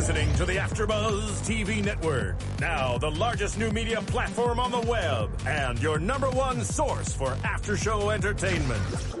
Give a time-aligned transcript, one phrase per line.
[0.00, 2.34] Listening to the AfterBuzz TV network.
[2.58, 7.36] Now, the largest new media platform on the web and your number one source for
[7.44, 8.80] after-show entertainment.
[8.80, 9.20] From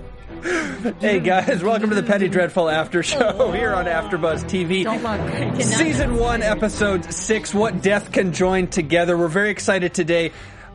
[0.99, 4.83] Hey guys, welcome to the Penny Dreadful After Show here on AfterBuzz TV.
[4.83, 5.61] Don't look.
[5.61, 9.15] Season 1, Episode 6, What Death Can Join Together.
[9.17, 10.31] We're very excited today.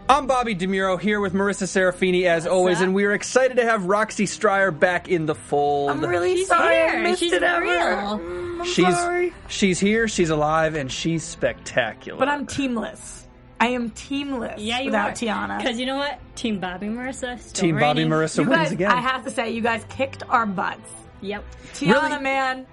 [0.08, 2.84] I'm Bobby DeMuro here with Marissa Serafini as always, up?
[2.84, 5.90] and we are excited to have Roxy Stryer back in the fold.
[5.90, 7.64] I'm really She's sorry I missed She's it ever.
[7.64, 8.20] real.
[8.20, 12.20] Mm, she's she's here, she's alive, and she's spectacular.
[12.20, 13.25] But I'm teamless.
[13.58, 15.12] I am teamless Yeah, you without are.
[15.14, 15.58] Tiana.
[15.58, 16.18] Because you know what?
[16.36, 17.38] Team Bobby Marissa.
[17.40, 18.12] Still Team Bobby reigning.
[18.12, 18.90] Marissa You wins guys, again.
[18.92, 20.90] I have to say, you guys kicked our butts.
[21.22, 21.44] Yep.
[21.74, 22.22] Tiana, Really?
[22.22, 22.66] man.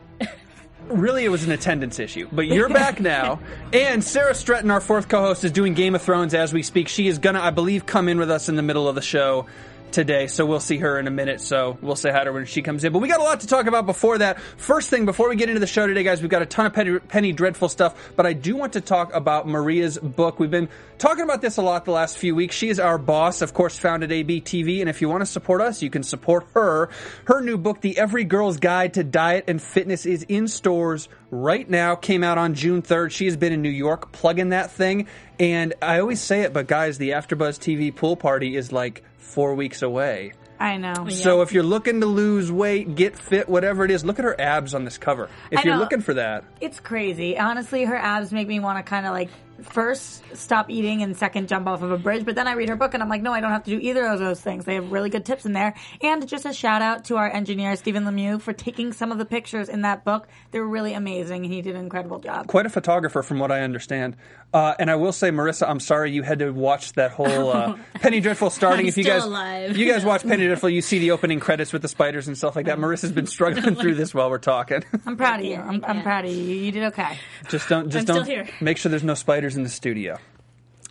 [0.90, 2.28] really it was an attendance issue.
[2.32, 3.40] But you're back now.
[3.72, 6.90] And Sarah Stretton, our fourth co-host, is doing Game of Thrones as we speak.
[6.90, 9.46] She is gonna, I believe, come in with us in the middle of the show
[9.94, 10.28] today.
[10.28, 11.40] So we'll see her in a minute.
[11.40, 12.92] So we'll say hi to her when she comes in.
[12.92, 14.40] But we got a lot to talk about before that.
[14.40, 16.74] First thing, before we get into the show today, guys, we've got a ton of
[16.74, 18.14] penny, penny dreadful stuff.
[18.16, 20.40] But I do want to talk about Maria's book.
[20.40, 22.56] We've been talking about this a lot the last few weeks.
[22.56, 24.82] She is our boss, of course, founded ABTV.
[24.82, 26.90] And if you want to support us, you can support her.
[27.26, 31.70] Her new book, The Every Girl's Guide to Diet and Fitness, is in stores right
[31.70, 31.96] now.
[31.96, 33.12] Came out on June 3rd.
[33.12, 35.08] She has been in New York plugging that thing.
[35.40, 39.56] And I always say it, but guys, the AfterBuzz TV pool party is like four
[39.56, 40.34] weeks away.
[40.60, 41.10] I know.
[41.10, 44.40] So if you're looking to lose weight, get fit, whatever it is, look at her
[44.40, 45.30] abs on this cover.
[45.52, 45.80] If I you're know.
[45.80, 47.38] looking for that, It's crazy.
[47.38, 49.30] Honestly, her abs make me want to kind of like
[49.62, 52.26] first stop eating and second jump off of a bridge.
[52.26, 53.80] But then I read her book and I'm like, no, I don't have to do
[53.80, 54.66] either of those things.
[54.66, 55.76] They have really good tips in there.
[56.02, 59.26] And just a shout out to our engineer, Stephen Lemieux, for taking some of the
[59.26, 60.28] pictures in that book.
[60.52, 61.46] They're really amazing.
[61.46, 62.48] and He did an incredible job.
[62.48, 64.16] quite a photographer from what I understand.
[64.54, 67.76] Uh, and I will say, Marissa, I'm sorry you had to watch that whole uh,
[67.96, 68.82] Penny Dreadful starting.
[68.82, 69.72] I'm if you still guys, alive.
[69.72, 72.38] if you guys watch Penny Dreadful, you see the opening credits with the spiders and
[72.38, 72.78] stuff like that.
[72.78, 74.84] Marissa's been struggling through this while we're talking.
[75.06, 75.56] I'm proud of you.
[75.56, 76.04] I'm, I'm you.
[76.04, 76.38] proud of you.
[76.56, 77.18] You did okay.
[77.50, 78.48] just don't, just I'm don't here.
[78.62, 80.18] make sure there's no spiders in the studio.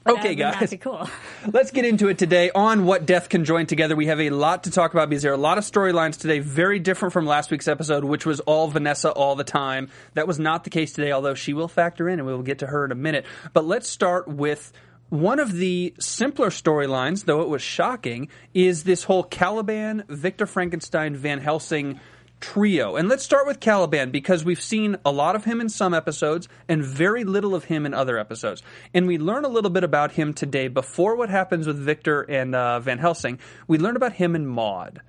[0.04, 0.78] Okay, That'd be- that'd guys.
[0.80, 1.08] cool.
[1.52, 3.94] Let's get into it today on what death can join together.
[3.94, 6.40] We have a lot to talk about because there are a lot of storylines today,
[6.40, 9.90] very different from last week's episode, which was all Vanessa all the time.
[10.14, 12.58] That was not the case today, although she will factor in, and we will get
[12.60, 13.24] to her in a minute.
[13.52, 14.72] But let's start with
[15.08, 21.14] one of the simpler storylines, though it was shocking, is this whole Caliban, Victor Frankenstein,
[21.14, 22.00] Van Helsing
[22.42, 22.97] trio.
[22.97, 26.48] And let's start with Caliban because we've seen a lot of him in some episodes
[26.69, 28.62] and very little of him in other episodes.
[28.92, 32.54] And we learn a little bit about him today before what happens with Victor and
[32.54, 33.38] uh, Van Helsing.
[33.69, 35.00] We learn about him and Maud,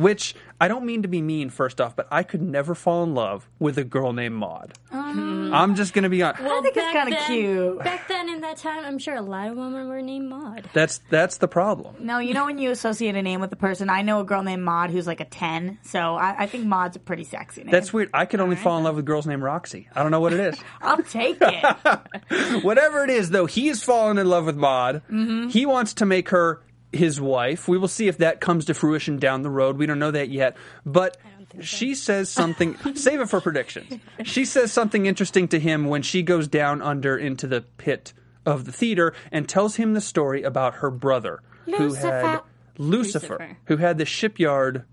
[0.00, 3.14] which I don't mean to be mean, first off, but I could never fall in
[3.14, 4.74] love with a girl named Maud.
[4.92, 6.42] I'm just going to be honest.
[6.42, 7.78] Well, I think it's kinda cute.
[7.80, 10.68] Back then, in that time, I'm sure a lot of women were named Maud.
[10.72, 11.96] That's that's the problem.
[11.98, 13.90] No, you know when you associate a name with a person.
[13.90, 16.96] I know a girl named Maud who's like a ten, so I, I think Maud's
[16.96, 17.72] a pretty sexy name.
[17.72, 18.10] That's weird.
[18.14, 19.88] I could only fall in love with girls named Roxy.
[19.94, 20.58] I don't know what it is.
[20.82, 22.62] I'll take it.
[22.64, 25.02] Whatever it is, though, he is fallen in love with Maud.
[25.10, 25.48] Mm-hmm.
[25.48, 26.60] He wants to make her
[26.92, 27.68] his wife.
[27.68, 29.78] We will see if that comes to fruition down the road.
[29.78, 30.56] We don't know that yet.
[30.84, 31.16] But
[31.60, 34.00] she says something, save it for predictions.
[34.24, 38.12] She says something interesting to him when she goes down under into the pit
[38.46, 42.40] of the theater and tells him the story about her brother who had
[42.78, 43.56] Lucifer, Lucifer.
[43.66, 44.84] who had the shipyard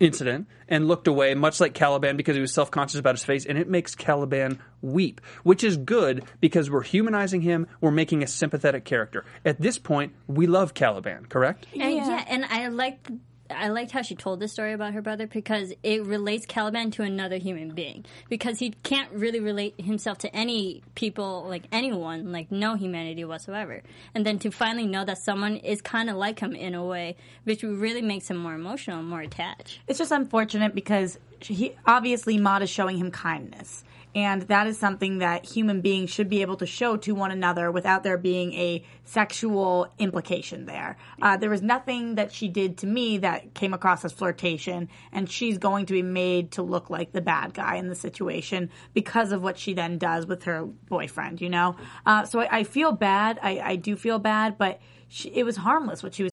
[0.00, 3.46] incident and looked away, much like Caliban, because he was self conscious about his face,
[3.46, 8.26] and it makes Caliban weep, which is good because we're humanizing him, we're making a
[8.26, 9.24] sympathetic character.
[9.44, 11.66] At this point, we love Caliban, correct?
[11.72, 12.24] And yeah.
[12.28, 13.10] and I liked
[13.50, 17.02] I liked how she told this story about her brother because it relates Caliban to
[17.02, 18.04] another human being.
[18.28, 23.82] Because he can't really relate himself to any people like anyone like no humanity whatsoever.
[24.14, 27.16] And then to finally know that someone is kind of like him in a way
[27.44, 29.80] which really makes him more emotional more attached.
[29.86, 33.84] It's just unfortunate because he obviously Maud is showing him kindness.
[34.14, 37.70] And that is something that human beings should be able to show to one another
[37.70, 40.96] without there being a sexual implication there.
[41.20, 45.30] Uh, there was nothing that she did to me that came across as flirtation, and
[45.30, 49.32] she's going to be made to look like the bad guy in the situation because
[49.32, 51.76] of what she then does with her boyfriend, you know?
[52.06, 53.38] Uh, so I, I feel bad.
[53.42, 56.32] I, I do feel bad, but she, it was harmless what she was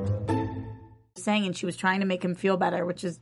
[1.23, 3.19] Saying, and she was trying to make him feel better, which is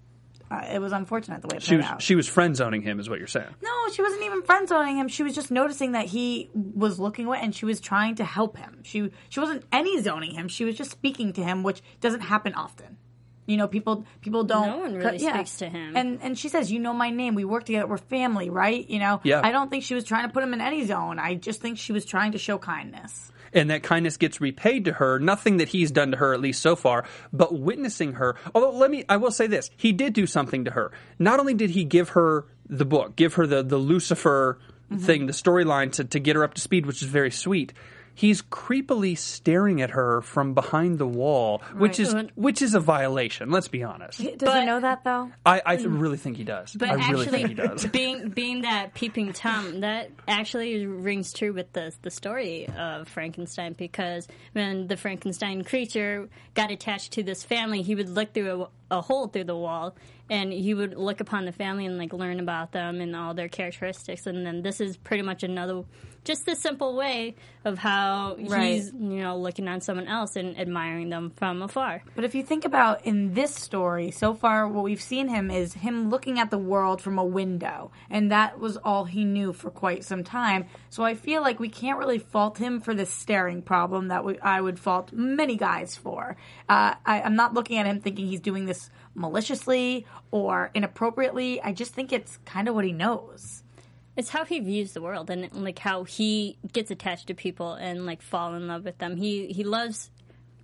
[0.51, 2.01] uh, it was unfortunate the way it She played was, out.
[2.01, 3.53] she was friend zoning him, is what you're saying.
[3.61, 5.07] no, she wasn't even friend zoning him.
[5.07, 8.57] She was just noticing that he was looking away, and she was trying to help
[8.57, 8.79] him.
[8.83, 10.47] She she wasn't any zoning him.
[10.47, 12.97] She was just speaking to him, which doesn't happen often.
[13.45, 14.67] You know, people people don't.
[14.67, 15.95] No one really speaks to him.
[15.97, 17.33] And and she says, "You know my name.
[17.35, 17.87] We work together.
[17.87, 19.21] We're family, right?" You know.
[19.23, 19.41] Yeah.
[19.43, 21.17] I don't think she was trying to put him in any zone.
[21.19, 23.31] I just think she was trying to show kindness.
[23.53, 25.19] And that kindness gets repaid to her.
[25.19, 28.35] Nothing that he's done to her, at least so far, but witnessing her.
[28.53, 30.91] Although, let me, I will say this: he did do something to her.
[31.17, 34.59] Not only did he give her the book, give her the the Lucifer
[34.91, 35.03] mm-hmm.
[35.03, 37.73] thing, the storyline to to get her up to speed, which is very sweet.
[38.19, 43.49] He's creepily staring at her from behind the wall, which is which is a violation.
[43.49, 44.17] Let's be honest.
[44.17, 45.31] Does he But- know that though?
[45.45, 46.73] I, I really think he does.
[46.73, 47.85] But I really actually, think he does.
[47.93, 53.71] being being that peeping tom, that actually rings true with the the story of Frankenstein
[53.71, 59.01] because when the Frankenstein creature got attached to this family, he would look through a,
[59.01, 59.95] hole through the wall,
[60.29, 63.49] and he would look upon the family and like learn about them and all their
[63.49, 64.27] characteristics.
[64.27, 65.83] And then this is pretty much another,
[66.23, 68.73] just a simple way of how Right.
[68.75, 72.03] he's you know looking on someone else and admiring them from afar.
[72.15, 75.73] But if you think about in this story, so far what we've seen him is
[75.73, 79.69] him looking at the world from a window, and that was all he knew for
[79.71, 80.65] quite some time.
[80.89, 84.39] So I feel like we can't really fault him for this staring problem that we,
[84.39, 86.37] I would fault many guys for.
[86.67, 88.78] Uh, I, I'm not looking at him thinking he's doing this
[89.15, 91.61] maliciously or inappropriately.
[91.61, 93.63] I just think it's kind of what he knows.
[94.15, 98.05] It's how he views the world and like how he gets attached to people and
[98.05, 99.17] like fall in love with them.
[99.17, 100.09] He he loves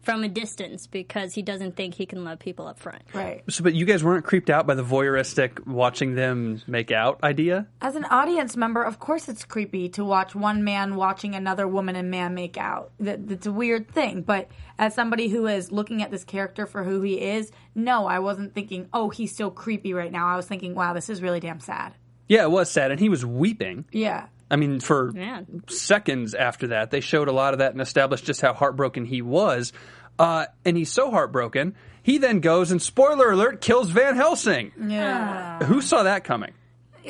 [0.05, 3.01] from a distance because he doesn't think he can love people up front.
[3.13, 3.43] Right.
[3.49, 7.67] So, but you guys weren't creeped out by the voyeuristic watching them make out idea?
[7.81, 11.95] As an audience member, of course it's creepy to watch one man watching another woman
[11.95, 12.91] and man make out.
[12.99, 14.21] That, that's a weird thing.
[14.21, 14.47] But
[14.77, 18.53] as somebody who is looking at this character for who he is, no, I wasn't
[18.53, 20.27] thinking, oh, he's so creepy right now.
[20.27, 21.93] I was thinking, wow, this is really damn sad.
[22.27, 23.85] Yeah, it was sad, and he was weeping.
[23.91, 24.27] Yeah.
[24.49, 25.41] I mean, for Yeah.
[25.67, 29.21] seconds after that, they showed a lot of that and established just how heartbroken he
[29.21, 29.73] was.
[30.17, 34.71] Uh, and he's so heartbroken, he then goes and, spoiler alert, kills Van Helsing.
[34.87, 35.63] Yeah.
[35.65, 36.53] Who saw that coming?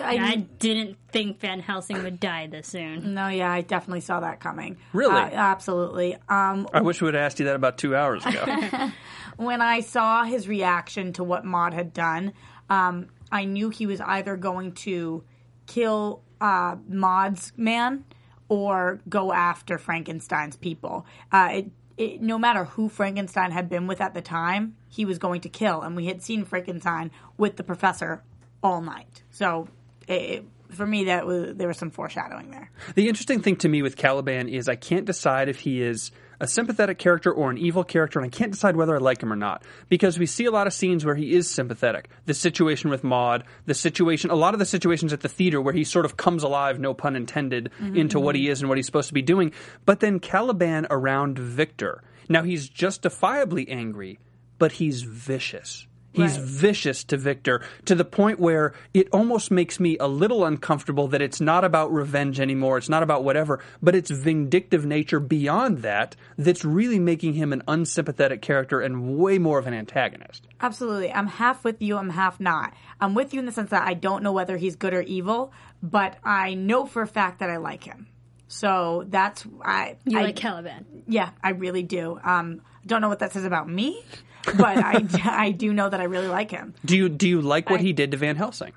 [0.01, 3.13] I, I didn't think Van Helsing would die this soon.
[3.13, 4.77] no, yeah, I definitely saw that coming.
[4.93, 5.15] Really?
[5.15, 6.15] Uh, absolutely.
[6.27, 8.91] Um, I wish we would have asked you that about two hours ago.
[9.37, 12.33] when I saw his reaction to what Maud had done,
[12.69, 15.23] um, I knew he was either going to
[15.65, 18.05] kill uh, Maud's man
[18.49, 21.05] or go after Frankenstein's people.
[21.31, 25.17] Uh, it, it, no matter who Frankenstein had been with at the time, he was
[25.17, 25.81] going to kill.
[25.81, 28.23] And we had seen Frankenstein with the professor
[28.61, 29.23] all night.
[29.31, 29.67] So
[30.07, 32.71] it, for me, that was there was some foreshadowing there.
[32.95, 36.47] the interesting thing to me with Caliban is I can't decide if he is a
[36.47, 39.35] sympathetic character or an evil character, and I can't decide whether I like him or
[39.37, 39.63] not.
[39.89, 42.09] Because we see a lot of scenes where he is sympathetic.
[42.25, 45.73] The situation with Maud, the situation, a lot of the situations at the theater where
[45.73, 47.95] he sort of comes alive, no pun intended, mm-hmm.
[47.95, 49.51] into what he is and what he's supposed to be doing.
[49.85, 52.03] But then Caliban around Victor.
[52.27, 54.19] Now he's justifiably angry,
[54.57, 55.87] but he's vicious.
[56.15, 56.47] He's Right.
[56.47, 61.21] vicious to Victor to the point where it almost makes me a little uncomfortable that
[61.21, 62.77] it's not about revenge anymore.
[62.77, 67.63] It's not about whatever, but it's vindictive nature beyond that that's really making him an
[67.67, 70.47] unsympathetic character and way more of an antagonist.
[70.61, 71.11] Absolutely.
[71.11, 72.73] I'm half with you, I'm half not.
[73.01, 75.51] I'm with you in the sense that I don't know whether he's good or evil,
[75.83, 78.07] but I know for a fact that I like him.
[78.47, 80.85] So that's I You I, like Caliban.
[81.07, 82.19] Yeah, I really do.
[82.23, 84.03] Um don't know what that says about me,
[84.45, 86.73] but I, I do know that I really like him.
[86.83, 88.73] Do you do you like what he did to Van Helsing?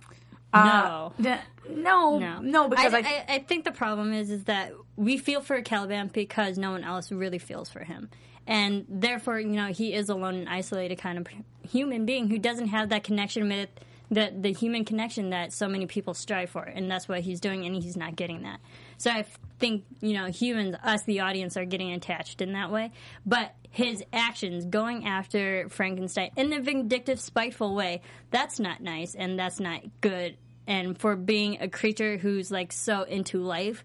[0.54, 1.12] no.
[1.18, 5.18] N- No, No, no, because I, I, I think the problem is is that we
[5.18, 8.08] feel for Caliban because no one else really feels for him,
[8.46, 11.26] and therefore, you know, he is alone and isolated kind of
[11.62, 13.68] human being who doesn't have that connection with
[14.10, 17.66] the the human connection that so many people strive for, and that's what he's doing,
[17.66, 18.60] and he's not getting that.
[18.98, 19.24] So I
[19.58, 22.92] think you know, humans, us, the audience, are getting attached in that way,
[23.26, 23.54] but.
[23.70, 28.00] His actions going after Frankenstein in a vindictive, spiteful way,
[28.30, 30.38] that's not nice and that's not good
[30.68, 33.84] and for being a creature who's like so into life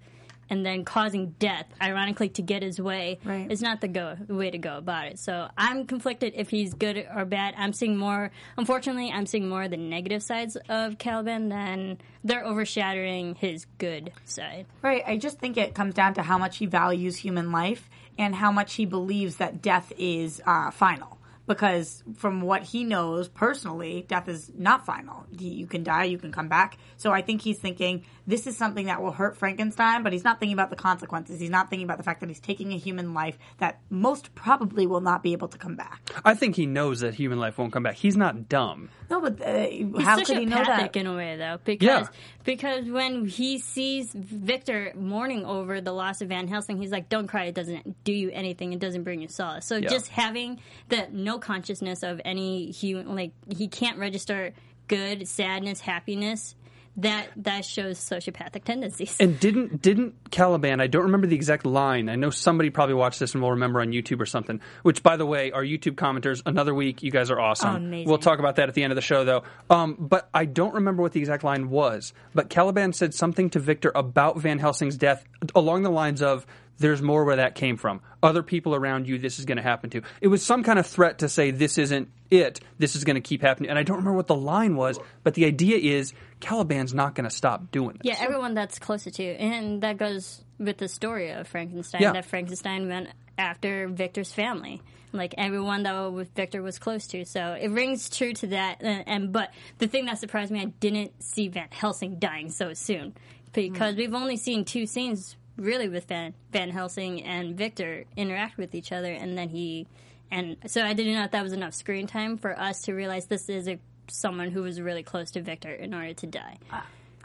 [0.53, 3.51] and then causing death ironically to get his way Right.
[3.51, 7.07] is not the go way to go about it so i'm conflicted if he's good
[7.15, 11.49] or bad i'm seeing more unfortunately i'm seeing more of the negative sides of caliban
[11.49, 15.03] than they're overshadowing his good side Right.
[15.07, 18.51] I just think it comes down to how much he values human life and how
[18.51, 21.17] much he believes that death is uh, final.
[21.45, 25.25] Because from what he knows personally, death is not final.
[25.37, 26.77] You can die, you can come back.
[26.95, 30.39] So I think he's thinking this is something that will hurt Frankenstein, but he's not
[30.39, 31.39] thinking about the consequences.
[31.39, 34.87] He's not thinking about the fact that he's taking a human life that most probably
[34.87, 36.01] will not be able to come back.
[36.23, 37.95] I think he knows that human life won't come back.
[37.95, 38.89] He's not dumb.
[39.09, 40.95] No, but uh, He's how could he know sociopathic that?
[40.95, 42.07] in a way though because Yeah.
[42.45, 47.27] because when he sees Victor mourning over the loss of Van Helsing he's like don't
[47.27, 49.89] cry it doesn't do you anything it doesn't bring you solace so Yeah.
[49.89, 54.53] just having the no consciousness of any human like he can't register
[54.87, 56.55] good sadness happiness
[56.97, 60.79] that that shows sociopathic tendencies And didn't didn't Caliban?
[60.79, 62.09] I don't remember the exact line.
[62.09, 64.61] I know somebody probably watched this and will remember on YouTube or something.
[64.83, 67.01] Which, by the way, our YouTube commenters, another week.
[67.03, 67.69] You guys are awesome.
[67.69, 68.09] Oh, amazing.
[68.09, 69.43] We'll talk about that at the end of the show, though.
[69.69, 72.13] Um, but I don't remember what the exact line was.
[72.33, 75.23] But Caliban said something to Victor about Van Helsing's death
[75.55, 76.45] along the lines of.
[76.79, 78.01] There's more where that came from.
[78.21, 80.01] Other people around you, this is going to happen to.
[80.21, 82.59] It was some kind of threat to say this isn't it.
[82.77, 83.69] This is going to keep happening.
[83.69, 87.29] And I don't remember what the line was, but the idea is Caliban's not going
[87.29, 88.01] to stop doing this.
[88.03, 89.31] Yeah, everyone that's closer to you.
[89.31, 92.13] And that goes with the story of Frankenstein, Yeah.
[92.13, 94.81] that Frankenstein went after Victor's family.
[95.11, 97.23] Like everyone that Victor was close to.
[97.25, 98.81] So it rings true to that.
[98.81, 102.73] And, and But the thing that surprised me, I didn't see Van Helsing dying so
[102.73, 103.13] soon.
[103.53, 103.97] Because mm.
[103.99, 108.91] we've only seen two scenes really with Van, Van Helsing and Victor interact with each
[108.91, 109.11] other.
[109.11, 109.87] And then he.
[110.31, 113.27] And so I didn't know if that was enough screen time for us to realize
[113.27, 113.79] this is a
[114.09, 116.57] someone who was really close to Victor in order to die.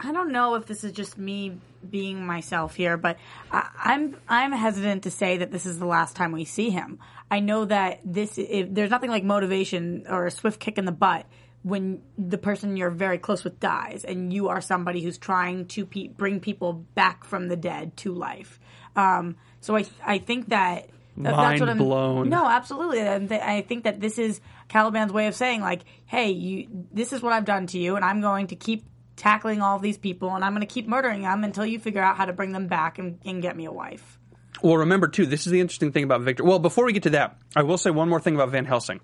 [0.01, 1.59] I don't know if this is just me
[1.89, 3.19] being myself here, but
[3.51, 6.99] I, I'm I'm hesitant to say that this is the last time we see him.
[7.31, 10.93] I know that this if, there's nothing like motivation or a swift kick in the
[10.93, 11.27] butt
[11.63, 15.85] when the person you're very close with dies, and you are somebody who's trying to
[15.87, 18.61] pe- bring people back from the dead to life.
[18.97, 20.91] Um, so I I think that.
[21.17, 22.29] Mind I'm- blown.
[22.29, 23.01] No, absolutely.
[23.01, 27.13] And th- I think that this is Caliban's way of saying, like, hey, you, this
[27.13, 28.85] is what I've done to you, and I'm going to keep
[29.17, 32.17] tackling all these people, and I'm going to keep murdering them until you figure out
[32.17, 34.17] how to bring them back and, and get me a wife.
[34.63, 36.45] Well, remember too, this is the interesting thing about Victor.
[36.45, 39.01] Well, before we get to that, I will say one more thing about Van Helsing.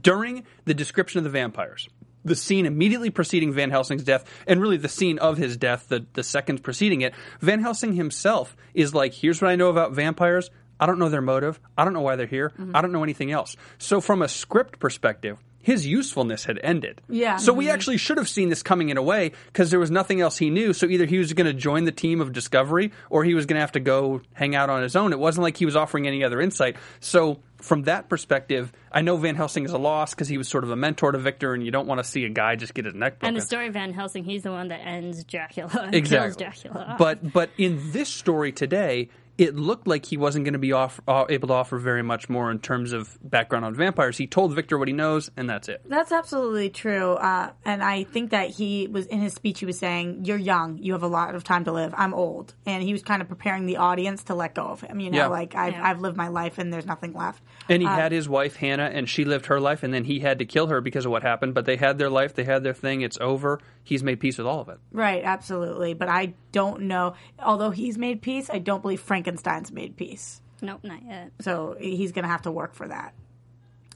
[0.00, 1.88] During the description of the vampires,
[2.24, 6.06] the scene immediately preceding Van Helsing's death, and really the scene of his death, the,
[6.14, 10.50] the seconds preceding it, Van Helsing himself is like, here's what I know about vampires.
[10.80, 11.60] I don't know their motive.
[11.76, 12.50] I don't know why they're here.
[12.50, 12.74] Mm-hmm.
[12.74, 13.56] I don't know anything else.
[13.78, 17.00] So, from a script perspective, his usefulness had ended.
[17.08, 17.38] Yeah.
[17.38, 17.74] So we mm-hmm.
[17.74, 20.50] actually should have seen this coming in a way because there was nothing else he
[20.50, 20.74] knew.
[20.74, 23.56] So either he was going to join the team of Discovery or he was going
[23.56, 25.14] to have to go hang out on his own.
[25.14, 26.76] It wasn't like he was offering any other insight.
[27.00, 30.64] So from that perspective, I know Van Helsing is a loss because he was sort
[30.64, 32.84] of a mentor to Victor, and you don't want to see a guy just get
[32.84, 33.34] his neck broken.
[33.34, 36.28] And the story of Van Helsing, he's the one that ends Dracula, exactly.
[36.28, 36.96] kills Dracula.
[36.98, 41.00] But but in this story today, it looked like he wasn't going to be off,
[41.08, 44.16] uh, able to offer very much more in terms of background on vampires.
[44.16, 45.82] He told Victor what he knows, and that's it.
[45.86, 47.14] That's absolutely true.
[47.14, 50.78] Uh, and I think that he was in his speech, he was saying, You're young,
[50.78, 51.92] you have a lot of time to live.
[51.96, 52.54] I'm old.
[52.64, 55.00] And he was kind of preparing the audience to let go of him.
[55.00, 55.26] You know, Yeah.
[55.26, 55.88] like I've, Yeah.
[55.88, 57.42] I've lived my life and there's nothing left.
[57.68, 60.38] And he had his wife Hannah, and she lived her life, and then he had
[60.38, 61.54] to kill her because of what happened.
[61.54, 63.00] But they had their life, they had their thing.
[63.00, 63.58] It's over.
[63.84, 64.78] He's made peace with all of it.
[64.90, 65.94] Right, absolutely.
[65.94, 67.14] But I don't know.
[67.38, 70.40] Although he's made peace, I don't believe Frankenstein's made peace.
[70.62, 71.32] Nope, not yet.
[71.40, 73.12] So he's going to have to work for that.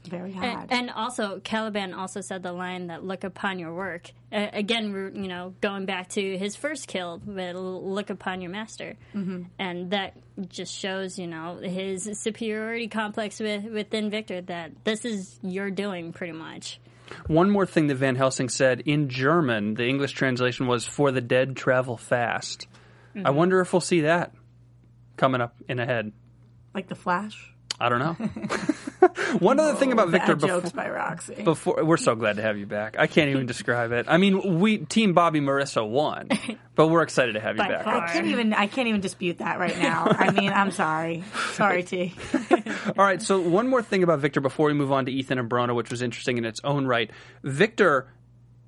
[0.07, 0.69] Very hard.
[0.69, 4.93] And, and also, Caliban also said the line that "look upon your work." Uh, again,
[4.93, 9.43] we're you know going back to his first kill, but "look upon your master," mm-hmm.
[9.57, 10.15] and that
[10.47, 14.41] just shows you know his superiority complex with, within Victor.
[14.41, 16.79] That this is your doing, pretty much.
[17.27, 21.21] One more thing that Van Helsing said in German, the English translation was "For the
[21.21, 22.67] dead travel fast."
[23.15, 23.35] I mm-hmm.
[23.35, 24.33] wonder if we'll see that
[25.17, 26.11] coming up in ahead.
[26.73, 27.53] like the Flash.
[27.79, 28.13] I don't know.
[29.39, 31.43] One other thing about Victor Bad jokes before, by Roxy.
[31.43, 32.97] before we're so glad to have you back.
[32.99, 34.07] I can't even describe it.
[34.09, 36.29] I mean, we Team Bobby Marissa won,
[36.75, 37.83] but we're excited to have you By back.
[37.85, 38.01] far.
[38.01, 38.53] I can't even.
[38.53, 40.07] I can't even dispute that right now.
[40.09, 41.23] I mean, I'm sorry.
[41.53, 42.13] Sorry, T.
[42.97, 45.49] All right, so one more thing about Victor before we move on to Ethan and
[45.49, 47.09] Brona, which was interesting in its own right.
[47.43, 48.11] Victor,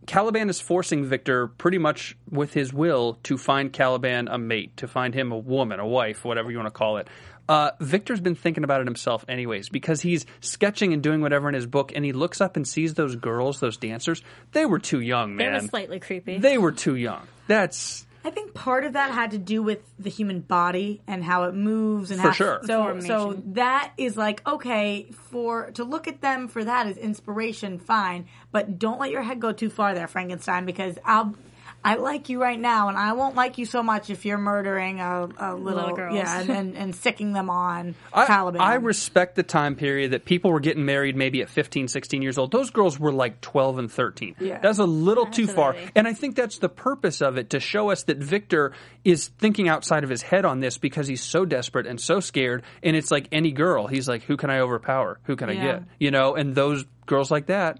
[0.08, 4.88] Caliban is forcing Victor pretty much with his will to find Caliban a mate, to
[4.88, 7.08] find him a woman, a wife, whatever you want to call it.
[7.50, 11.56] Uh, Victor's been thinking about it himself, anyways, because he's sketching and doing whatever in
[11.56, 14.22] his book, and he looks up and sees those girls, those dancers.
[14.54, 15.62] They were too young, They man.
[15.62, 16.38] were slightly creepy.
[16.38, 17.28] They were too young.
[17.48, 21.46] That's I think part of that had to do with the human body and how
[21.46, 22.62] it moves and For how, sure.
[22.66, 27.80] So so that is like okay for to look at them for that is inspiration,
[27.80, 31.36] fine, but don't let your head go too far there, Frankenstein, because I'll.
[31.84, 35.00] I like you right now, and I won't like you so much if you're murdering
[35.00, 36.16] a, a little, Little girls.
[36.16, 38.62] yeah, and, and, and sicking them on I, Caliban.
[38.62, 42.38] I respect the time period that people were getting married maybe at 15, 16 years
[42.38, 42.52] old.
[42.52, 44.36] Those girls were like 12 and 13.
[44.40, 44.60] Yeah.
[44.60, 45.76] That's a little too far.
[45.96, 48.74] And I think that's the purpose of it to show us that Victor
[49.04, 52.64] is thinking outside of his head on this because he's so desperate and so scared.
[52.84, 53.88] And it's like any girl.
[53.88, 55.20] He's like, who can I overpower?
[55.24, 55.84] Who can I get?
[56.00, 57.80] You know, and those girls like that.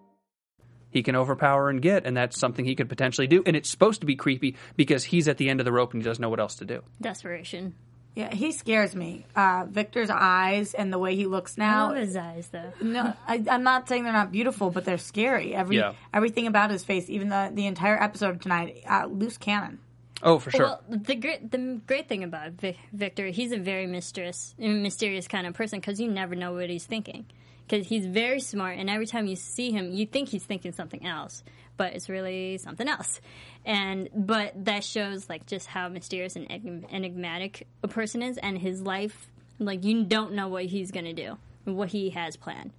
[0.91, 3.41] He can overpower and get, and that's something he could potentially do.
[3.45, 6.01] And it's supposed to be creepy because he's at the end of the rope and
[6.01, 6.83] he doesn't know what else to do.
[7.01, 7.73] Desperation.
[8.15, 9.25] yeah, he scares me.
[9.35, 11.87] Uh, Victor's eyes and the way he looks I now.
[11.87, 12.73] love his eyes, though.
[12.81, 15.55] No, I, I'm not saying they're not beautiful, but they're scary.
[15.55, 15.93] Every Yeah.
[16.13, 19.79] everything about his face, even the the entire episode of tonight, uh, loose cannon.
[20.23, 20.65] Oh, for sure.
[20.65, 25.47] Well, the great the great thing about Vic, Victor, he's a very mysterious mysterious kind
[25.47, 27.25] of person because you never know what he's thinking.
[27.71, 31.05] Because he's very smart, and every time you see him, you think he's thinking something
[31.05, 31.41] else,
[31.77, 33.21] but it's really something else.
[33.63, 36.51] And but that shows like just how mysterious and
[36.91, 39.29] enigmatic a person is, and his life.
[39.57, 42.71] Like you don't know what he's gonna do, what he has planned.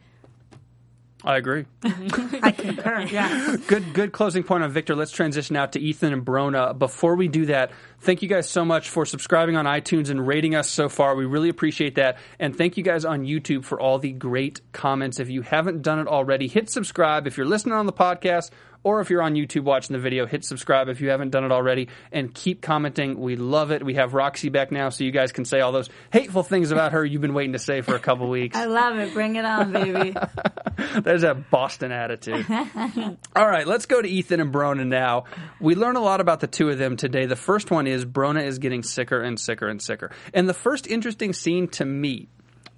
[1.25, 1.65] I agree.
[1.81, 2.37] Mm-hmm.
[2.45, 3.01] I concur.
[3.11, 3.57] Yeah.
[3.67, 4.95] good good closing point on Victor.
[4.95, 6.79] Let's transition out to Ethan and Brona.
[6.79, 7.71] Before we do that,
[8.03, 11.15] thank you guys so much for subscribing on iTunes and rating us so far.
[11.15, 12.19] We really appreciate that.
[12.39, 15.21] And thank you guys on YouTube for all the great comments.
[15.21, 17.27] If you haven't done it already, hit subscribe.
[17.27, 18.51] If you're listening on the podcast
[18.85, 21.53] or if you're on YouTube watching the video, hit subscribe if you haven't done it
[21.53, 23.19] already and keep commenting.
[23.21, 23.85] We love it.
[23.85, 26.93] We have Roxy back now so you guys can say all those hateful things about
[26.93, 28.57] her you've been waiting to say for a couple weeks.
[28.57, 29.15] I love it.
[29.15, 30.15] Bring it on, baby.
[31.01, 32.45] There's that Boston attitude.
[33.37, 35.25] All right, let's go to Ethan and Brona now.
[35.61, 37.27] We learn a lot about the two of them today.
[37.27, 40.11] The first one is Brona is getting sicker and sicker and sicker.
[40.33, 42.29] And the first interesting scene to me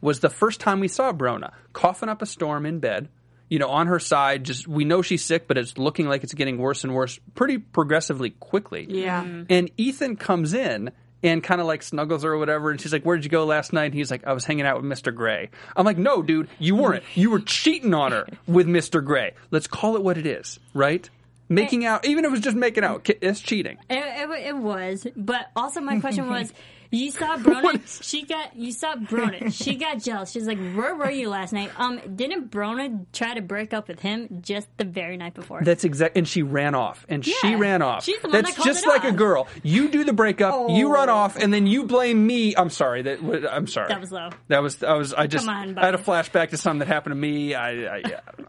[0.01, 3.09] was the first time we saw Brona coughing up a storm in bed.
[3.49, 6.35] You know, on her side, just we know she's sick, but it's looking like it's
[6.35, 8.87] getting worse and worse pretty progressively quickly.
[8.89, 9.23] Yeah.
[9.23, 9.43] Mm-hmm.
[9.51, 10.91] And Ethan comes in
[11.25, 12.71] and kind of like snuggles her or whatever.
[12.71, 13.87] And she's like, Where'd you go last night?
[13.87, 15.15] And he's like, I was hanging out with Mr.
[15.15, 15.51] Gray.
[15.77, 17.03] I'm like, No, dude, you weren't.
[17.15, 19.05] You were cheating on her with Mr.
[19.05, 19.35] Gray.
[19.51, 21.09] Let's call it what it is, right?
[21.55, 23.79] Making out, even if it was just making out, it's cheating.
[23.89, 26.53] It, it, it was, but also my question was,
[26.95, 28.03] You saw Brona.
[28.03, 28.57] she got.
[28.57, 29.53] You saw Brona.
[29.53, 30.31] She got jealous.
[30.31, 34.01] She's like, "Where were you last night?" Um, didn't Brona try to break up with
[34.01, 35.63] him just the very night before?
[35.63, 36.17] That's exact.
[36.17, 37.05] And she ran off.
[37.09, 38.05] And she ran off.
[38.05, 39.49] She's the one That's that just like a girl.
[39.63, 40.71] You do the breakup.
[40.71, 42.55] You run off, and then you blame me.
[42.57, 43.03] I'm sorry.
[43.03, 43.89] That I'm sorry.
[43.89, 44.31] That was low.
[44.49, 44.83] That was.
[44.83, 45.13] I was.
[45.13, 45.47] I just.
[45.47, 47.55] Come on, I had a flashback to something that happened to me.
[47.55, 47.71] I.
[47.71, 48.21] I yeah.
[48.27, 48.47] I don't know.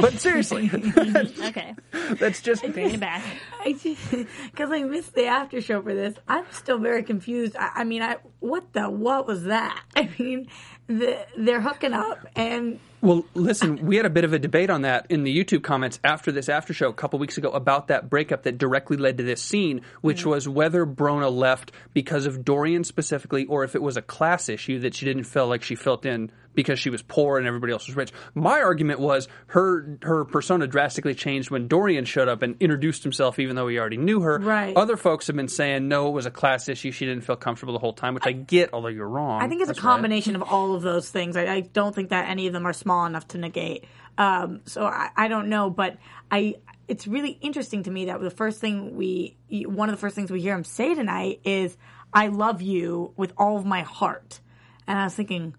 [0.00, 0.70] But seriously,
[1.38, 1.74] okay,
[2.18, 3.22] that's just bring it back.
[3.64, 6.14] Because I missed the after show for this.
[6.28, 7.56] I'm still very confused.
[7.56, 9.82] I, I mean, I what the what was that?
[9.96, 10.48] I mean,
[10.86, 14.82] the, they're hooking up, and Well, listen, we had a bit of a debate on
[14.82, 18.10] that in the YouTube comments after this after show a couple weeks ago about that
[18.10, 22.84] breakup that directly led to this scene, which was whether Brona left because of Dorian
[22.84, 26.04] specifically or if it was a class issue that she didn't feel like she felt
[26.04, 28.12] in because she was poor and everybody else was rich.
[28.34, 33.38] My argument was her her persona drastically changed when Dorian showed up and introduced himself
[33.38, 34.38] even though he already knew her.
[34.38, 34.76] Right.
[34.76, 36.92] Other folks have been saying no, it was a class issue.
[36.92, 39.42] She didn't feel comfortable the whole time, which I, get, although you're wrong.
[39.42, 39.90] I think it's a That's right.
[39.92, 41.36] combination of all of those things.
[41.36, 43.84] I, I don't think that any of them are small enough to negate.
[44.16, 45.98] Um, so I, I don't know, but
[46.30, 46.56] I.
[46.86, 50.30] It's really interesting to me that the first thing we, one of the first things
[50.30, 51.78] we hear him say tonight is,
[52.12, 54.40] "I love you with all of my heart,"
[54.86, 55.54] and I was thinking,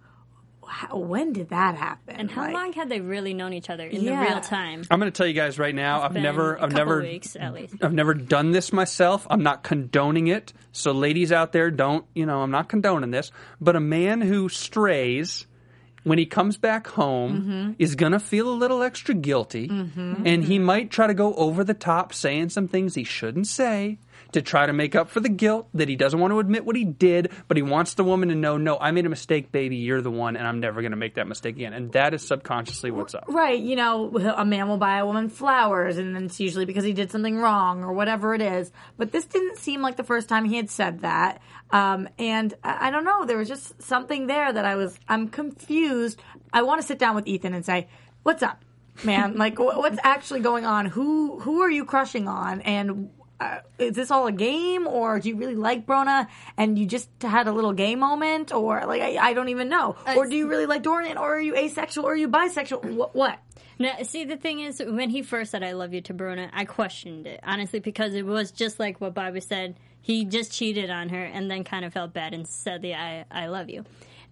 [0.68, 2.16] how, when did that happen?
[2.16, 4.24] And how Like- long had they really known each other in Yeah.
[4.24, 4.84] the real time?
[4.92, 6.02] I'm going to tell you guys right now.
[6.02, 7.76] I've never, a I've never, weeks, at least.
[7.82, 9.26] I've never done this myself.
[9.30, 10.54] I'm not condoning it.
[10.72, 13.32] So, ladies out there, don't, you know, I'm not condoning this.
[13.62, 15.48] But a man who strays
[16.04, 17.72] when he comes back home Mm-hmm.
[17.80, 21.64] is going to feel a little extra guilty, and he might try to go over
[21.64, 23.98] the top, saying some things he shouldn't say.
[24.32, 26.76] To try to make up for the guilt that he doesn't want to admit what
[26.76, 29.78] he did, but he wants the woman to know, no, I made a mistake, baby.
[29.78, 31.74] You're the one, and I'm never going to make that mistake again.
[31.74, 33.26] And that is subconsciously what's up.
[33.28, 36.84] Right, you know, a man will buy a woman flowers, and then it's usually because
[36.84, 38.72] he did something wrong or whatever it is.
[38.98, 41.42] But this didn't seem like the first time he had said that.
[41.72, 45.30] Um, and I, I don't know, there was just something there that I was, I'm
[45.30, 46.22] confused.
[46.54, 47.88] I want to sit down with Ethan and say,
[48.24, 48.64] "What's up,
[49.04, 49.36] man?
[49.36, 50.86] like, what's actually going on?
[50.86, 52.62] Who who are you crushing on?
[52.62, 56.86] And uh, is this all a game, or do you really like Brona and you
[56.86, 60.36] just had a little gay moment, or like I, I don't even know, or do
[60.36, 62.94] you really like Dorian, or are you asexual, or are you bisexual?
[62.94, 63.16] What?
[63.16, 63.40] what?
[63.78, 66.66] No, see, the thing is, when he first said "I love you" to Brona, I
[66.66, 69.76] questioned it honestly because it was just like what Bobby said.
[70.02, 73.26] He just cheated on her and then kind of felt bad and said the "I
[73.30, 73.84] I love you,"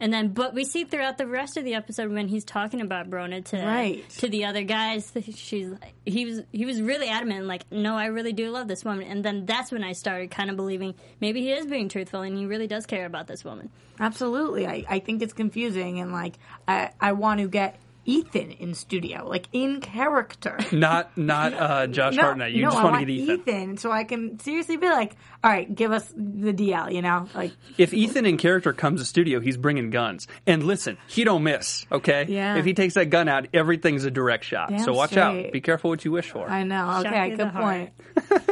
[0.03, 3.09] and then but we see throughout the rest of the episode when he's talking about
[3.09, 4.07] Brona to Right.
[4.17, 5.69] to the other guys, she's
[6.05, 9.23] he was he was really adamant, like, "No, I really do love this woman," and
[9.23, 12.45] then that's when I started kind of believing maybe he is being truthful and he
[12.45, 13.69] really does care about this woman.
[13.97, 14.67] Absolutely.
[14.67, 16.33] I, I think it's confusing and like
[16.67, 20.57] I, I want to get Ethan in studio, like in character.
[20.71, 22.51] Not, not uh, Josh Hartnett.
[22.51, 23.77] You no, just I want to get Ethan.
[23.77, 27.27] so I can seriously be like, all right, give us the DL, you know?
[27.33, 30.27] Like, If Ethan in character comes to studio, he's bringing guns.
[30.45, 31.85] And listen, he don't miss.
[31.91, 32.25] Okay.
[32.27, 32.57] Yeah.
[32.57, 34.69] If he takes that gun out, everything's a direct shot.
[34.69, 35.45] Damn so watch straight.
[35.45, 35.51] out.
[35.51, 36.49] Be careful what you wish for.
[36.49, 37.01] I know.
[37.05, 37.91] Okay, good point.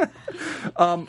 [0.78, 1.08] um,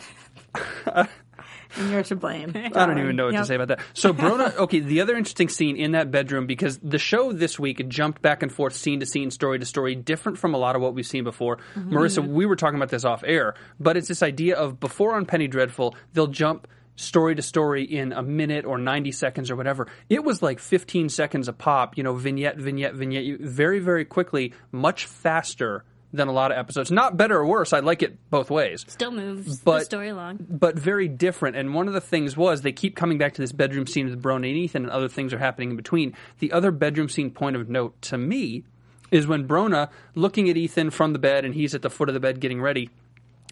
[1.76, 2.52] and you're to blame.
[2.54, 3.80] I don't even know what to say about that.
[3.94, 7.88] So Brona, okay, the other interesting scene in that bedroom because the show this week
[7.88, 10.82] jumped back and forth, scene to scene, story to story, different from a lot of
[10.82, 11.58] what we've seen before.
[11.74, 11.96] Mm-hmm.
[11.96, 12.34] Marissa, mm-hmm.
[12.34, 15.48] we were talking about this off air, but it's this idea of before on Penny
[15.48, 19.88] Dreadful, they'll jump story to story in a minute or 90 seconds or whatever.
[20.08, 24.52] It was like 15 seconds a pop, you know, vignette, vignette, vignette, very, very quickly,
[24.70, 26.90] much faster than a lot of episodes.
[26.90, 27.72] Not better or worse.
[27.72, 30.46] I like it both ways Still moves But- the story along.
[30.48, 31.56] but very different.
[31.56, 34.22] And one of the things was they keep coming back to this bedroom scene with
[34.22, 36.14] Brona and Ethan, and other things are happening in between.
[36.40, 38.64] The other bedroom scene point of note to me
[39.10, 42.14] is when Brona looking at Ethan from the bed, and he's at the foot of
[42.14, 42.90] the bed getting ready.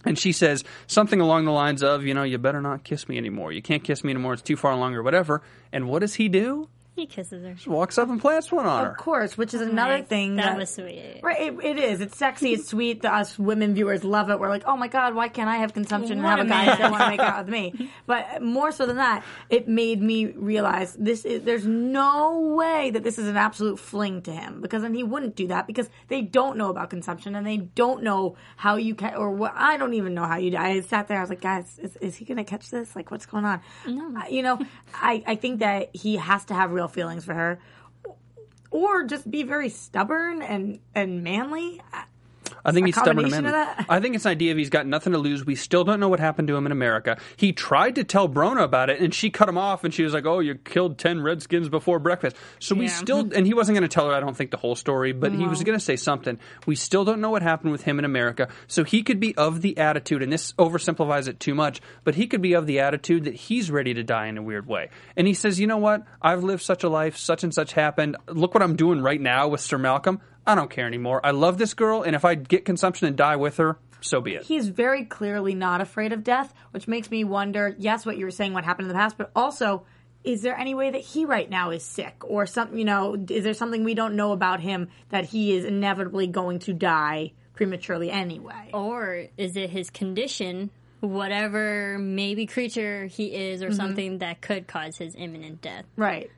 [0.05, 3.19] And she says something along the lines of, you know, you better not kiss me
[3.19, 3.53] anymore.
[3.53, 4.33] You can't kiss me anymore.
[4.33, 5.43] It's too far along or whatever.
[5.73, 6.69] And what does he do?
[6.97, 7.57] He kisses her.
[7.57, 8.91] She walks up and plants one on her.
[8.91, 10.07] Of course, which is another Nice.
[10.09, 11.21] thing That that, was sweet.
[11.23, 12.01] Right, it, it is.
[12.01, 12.53] It's sexy.
[12.53, 13.03] It's sweet.
[13.03, 14.39] The, us women viewers love it.
[14.39, 16.65] We're like, oh my god, why can't I have consumption and have a a guy
[16.67, 17.91] that want to make out with me?
[18.07, 21.43] But more so than that, it made me realize this is.
[21.45, 25.37] There's no way that this is an absolute fling to him because then he wouldn't
[25.37, 29.15] do that because they don't know about consumption and they don't know how you can
[29.15, 29.53] or what.
[29.55, 30.51] I don't even know how you.
[30.51, 30.57] do.
[30.57, 31.19] I sat there.
[31.19, 32.97] I was like, guys, is, is he gonna catch this?
[32.97, 33.61] Like, what's going on?
[33.87, 34.59] Uh, you know,
[34.95, 37.59] I I think that he has to have real feelings for her
[38.71, 41.81] or just be very stubborn and and manly.
[41.93, 42.05] I-
[42.65, 43.87] I think he's stubborn combination and of that?
[43.89, 45.45] I think it's an idea of he's got nothing to lose.
[45.45, 47.19] We still don't know what happened to him in America.
[47.37, 50.13] He tried to tell Brona about it, and she cut him off, and she was
[50.13, 52.91] like, "Oh, you killed ten Redskins before breakfast." So we Yeah.
[52.93, 54.15] still, and he wasn't going to tell her.
[54.15, 56.39] I don't think the whole story, but he was going to say something.
[56.67, 58.49] We still don't know what happened with him in America.
[58.67, 62.27] So he could be of the attitude, and this oversimplifies it too much, but he
[62.27, 64.91] could be of the attitude that he's ready to die in a weird way.
[65.17, 66.05] And he says, "You know what?
[66.21, 67.17] I've lived such a life.
[67.17, 68.17] Such and such happened.
[68.29, 71.21] Look what I'm doing right now with Sir Malcolm." I don't care anymore.
[71.25, 74.35] I love this girl, and if I get consumption and die with her, so be
[74.35, 74.43] it.
[74.45, 77.75] He's very clearly not afraid of death, which makes me wonder.
[77.79, 79.85] Yes, what you were saying, what happened in the past, but also,
[80.25, 82.79] is there any way that he right now is sick or something?
[82.79, 86.59] You know, is there something we don't know about him that he is inevitably going
[86.61, 88.71] to die prematurely anyway?
[88.73, 93.75] Or is it his condition, whatever maybe creature he is, or Mhm.
[93.77, 95.85] something that could cause his imminent death?
[95.97, 96.31] Right.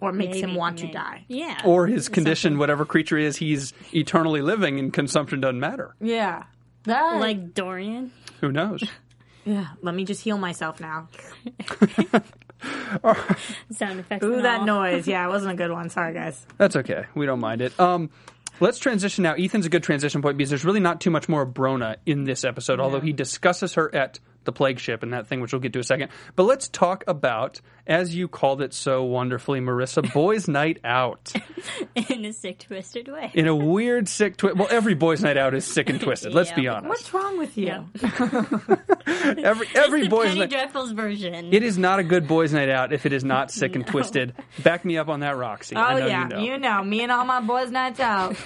[0.00, 1.24] Or makes him Maybe, want to die.
[1.28, 1.60] Yeah.
[1.64, 5.94] Or his condition, whatever creature is, he's eternally living, and consumption doesn't matter.
[6.00, 6.44] Yeah.
[6.84, 8.10] That, like Dorian.
[8.40, 8.82] Who knows?
[9.44, 9.68] yeah.
[9.82, 11.08] Let me just heal myself now.
[13.72, 14.24] Sound effects.
[14.24, 14.66] Ooh, that all.
[14.66, 15.06] noise.
[15.06, 15.90] Yeah, it wasn't a good one.
[15.90, 16.46] Sorry, guys.
[16.58, 17.04] That's okay.
[17.14, 17.78] We don't mind it.
[17.78, 18.10] Um,
[18.60, 19.34] let's transition now.
[19.34, 22.24] Ethan's a good transition point because there's really not too much more of Brona in
[22.24, 25.60] this episode, although he discusses her at the plague ship and that thing, which we'll
[25.60, 26.10] get to in a second.
[26.36, 31.32] But let's talk about, as you called it so wonderfully, Marissa, Boys Night Out.
[31.94, 33.30] in a sick, twisted way.
[33.34, 34.56] In a weird, sick twist.
[34.56, 36.34] Well, every Boys Night Out is sick and twisted.
[36.34, 36.88] Let's be honest.
[36.88, 37.86] What's wrong with you?
[39.42, 40.50] Every every the Boys Penny Night.
[40.50, 41.52] Dreadfuls version.
[41.52, 44.34] It is not a good boys' night out if it is not sick and twisted.
[44.62, 45.76] Back me up on that, Roxy.
[45.76, 46.38] Oh I know yeah, you know.
[46.38, 48.36] you know me and all my boys' nights out.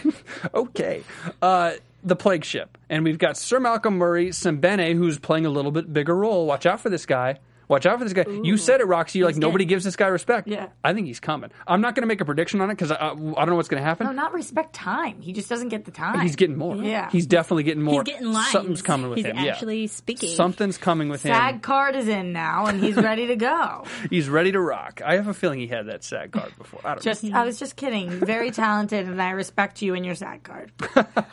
[0.54, 1.02] Okay.
[1.40, 1.72] Uh,
[2.04, 2.78] the plague ship.
[2.88, 6.46] And we've got Sir Malcolm Murray, Sembene, who's playing a little bit bigger role.
[6.46, 7.38] Watch out for this guy.
[7.68, 8.30] Watch out for this guy.
[8.30, 9.18] You said it, Roxy.
[9.20, 10.48] You're like, nobody gives this guy respect.
[10.48, 10.68] Yeah.
[10.82, 11.50] I think he's coming.
[11.66, 13.54] I'm not going to make a prediction on it because I, I, I don't know
[13.56, 14.06] what's going to happen.
[14.06, 15.22] No, not respect time.
[15.22, 16.20] He just doesn't get the time.
[16.20, 16.76] He's getting more.
[16.76, 17.10] Yeah.
[17.10, 18.02] He's definitely getting more.
[18.04, 18.50] He's getting lines.
[18.52, 19.38] Something's coming with He's him.
[19.38, 19.86] actually yeah.
[19.88, 20.34] speaking.
[20.36, 21.34] Something's coming with him.
[21.34, 21.60] SAG him.
[21.60, 23.84] card is in now, and he's ready to go.
[24.10, 25.00] He's ready to rock.
[25.04, 26.80] I have a feeling he had that SAG card before.
[26.84, 27.38] I don't Just, know.
[27.38, 28.10] I was just kidding.
[28.10, 30.70] Very talented, and I respect you and your SAG card.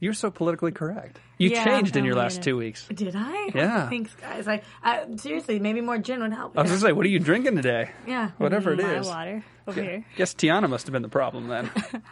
[0.00, 1.18] You're so politically correct.
[1.38, 2.44] You Yeah, changed in your oh last goodness.
[2.44, 2.88] two weeks.
[2.88, 3.50] Did I?
[3.54, 3.88] Yeah.
[3.88, 4.46] Thanks, guys.
[4.48, 6.56] I, I seriously, maybe more gin would help.
[6.56, 7.90] I was going to say, what are you drinking today?
[8.06, 8.30] Yeah.
[8.38, 9.08] Whatever it is.
[9.08, 10.04] My water over here.
[10.16, 11.70] Guess Tiana must have been the problem then.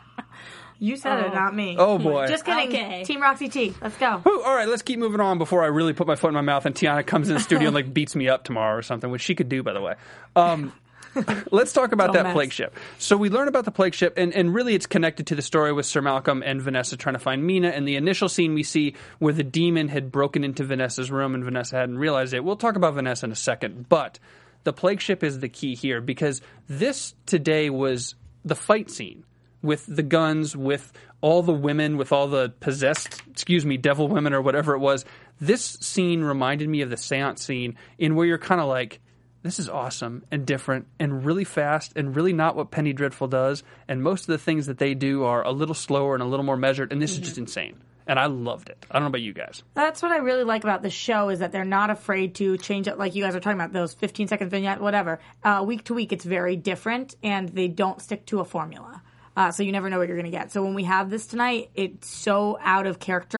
[0.82, 1.34] You said it, Oh.
[1.34, 1.76] not me.
[1.78, 2.26] Oh, boy.
[2.26, 2.68] Just kidding.
[2.70, 3.04] Okay.
[3.04, 3.74] Team Roxy T.
[3.82, 4.16] Let's go.
[4.24, 6.40] Whew, all right, let's keep moving on before I really put my foot in my
[6.40, 9.10] mouth and Tiana comes in the studio and like beats me up tomorrow or something,
[9.10, 9.96] which she could do, by the way.
[10.36, 10.72] Um,
[11.50, 12.32] let's talk about Don't that mess.
[12.34, 12.76] plague ship.
[12.98, 15.72] So we learn about the plague ship, and, and really it's connected to the story
[15.72, 17.68] with Sir Malcolm and Vanessa trying to find Mina.
[17.68, 21.44] And the initial scene we see where the demon had broken into Vanessa's room and
[21.44, 22.44] Vanessa hadn't realized it.
[22.44, 24.18] We'll talk about Vanessa in a second, but
[24.64, 29.24] the plague ship is the key here because this today was the fight scene
[29.62, 34.32] with the guns, with all the women, with all the possessed, excuse me, devil women
[34.32, 35.04] or whatever it was.
[35.40, 39.00] This scene reminded me of the seance scene in where you're kind of like,
[39.42, 43.62] this is awesome and different and really fast and really not what Penny Dreadful does.
[43.88, 46.44] And most of the things that they do are a little slower and a little
[46.44, 46.92] more measured.
[46.92, 47.80] And this is just insane.
[48.06, 48.84] And I loved it.
[48.90, 49.62] I don't know about you guys.
[49.74, 52.88] That's what I really like about the show is that they're not afraid to change
[52.88, 55.20] it, like you guys are talking about those 15 second vignette, whatever.
[55.44, 59.00] Uh, week to week, it's very different, and they don't stick to a formula.
[59.36, 60.50] Uh, so you never know what you're going to get.
[60.50, 63.39] So when we have this tonight, it's so out of character.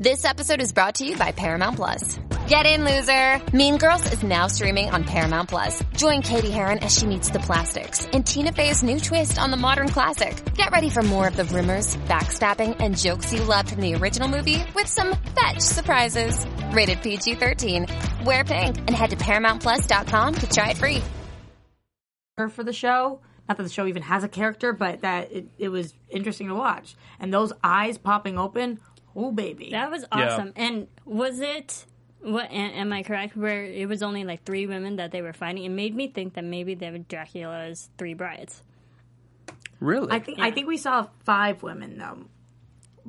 [0.00, 2.18] This episode is brought to you by Paramount Plus.
[2.48, 3.40] Get in, loser!
[3.56, 5.82] Mean Girls is now streaming on Paramount Plus.
[5.96, 9.56] Join Cady Heron as she meets the plastics in Tina Fey's new twist on the
[9.56, 10.42] modern classic.
[10.56, 14.28] Get ready for more of the rumors, backstabbing, and jokes you loved from the original
[14.28, 16.44] movie with some fetch surprises.
[16.72, 18.24] Rated PG-13.
[18.24, 21.02] Wear pink and head to ParamountPlus.com to try it free.
[22.36, 23.20] for the show.
[23.48, 26.54] Not that the show even has a character, but that it, it was interesting to
[26.54, 26.96] watch.
[27.20, 28.80] And those eyes popping open,
[29.16, 29.70] oh baby.
[29.70, 30.34] That was Yeah.
[30.34, 30.52] awesome.
[30.56, 31.86] And was it?
[32.20, 33.36] What am I correct?
[33.36, 35.64] Where it was only like three women that they were fighting.
[35.64, 38.62] It made me think that maybe they were Dracula's three brides.
[39.80, 40.10] Really?
[40.10, 42.24] I think I think we saw five women though.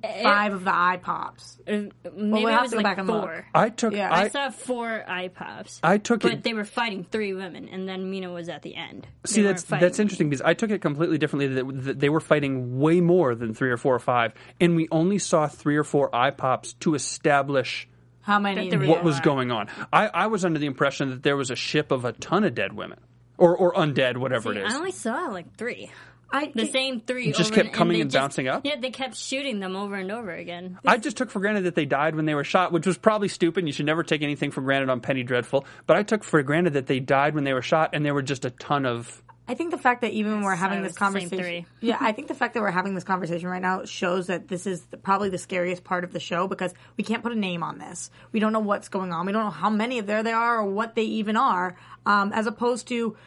[0.04, 1.58] Five of the eye pops.
[1.66, 3.24] Maybe we'll it have was to go like back and look.
[3.24, 3.48] four.
[3.54, 3.94] I took.
[3.94, 4.12] Yeah.
[4.12, 5.80] I, I, saw four eye pops.
[5.82, 6.44] I took but it.
[6.44, 9.08] they were fighting three women, and then Mina was at the end.
[9.26, 11.48] See, They that's that's interesting because I took it completely differently.
[11.48, 14.88] That, that they were fighting way more than three or four or five, and we
[14.92, 17.88] only saw three or four eye pops to establish
[18.22, 18.70] How many?
[18.70, 19.24] That there what was are.
[19.24, 19.70] going on.
[19.94, 22.54] I, I was under the impression that there was a ship of a ton of
[22.54, 23.00] dead women,
[23.38, 24.74] or or undead, whatever See, it is.
[24.74, 25.90] I only saw like three.
[26.36, 27.32] I The same three.
[27.32, 28.66] Just over kept coming they and just- bouncing up?
[28.66, 30.78] Yeah, they kept shooting them over and over again.
[30.86, 33.28] I just took for granted that they died when they were shot, which was probably
[33.28, 33.66] stupid.
[33.66, 35.66] You should never take anything for granted on Penny Dreadful.
[35.88, 38.22] But I took for granted that they died when they were shot, and there were
[38.22, 40.90] just a ton of I think the fact that even when we're having it this
[40.92, 41.66] was the same conversation, three.
[41.88, 44.66] yeah, I think the fact that we're having this conversation right now shows that this
[44.66, 47.62] is the, probably the scariest part of the show because we can't put a name
[47.62, 48.10] on this.
[48.32, 49.26] We don't know what's going on.
[49.28, 51.76] We don't know how many of there they are or what they even are,
[52.08, 53.18] um, as opposed to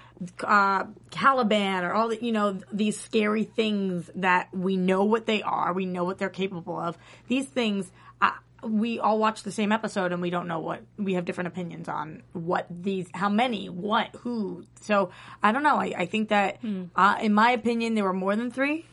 [0.43, 5.43] uh, Caliban or all the you know these scary things that we know what they
[5.43, 5.73] are.
[5.73, 6.97] We know what they're capable of.
[7.29, 7.91] These things.
[8.21, 8.31] Uh,
[8.65, 11.89] we all watch the same episode and we don't know what we have different opinions
[11.89, 15.11] on what these how many what who so
[15.45, 16.87] i don't know i, I think that Hmm.
[16.97, 18.85] uh, in my opinion there were more than three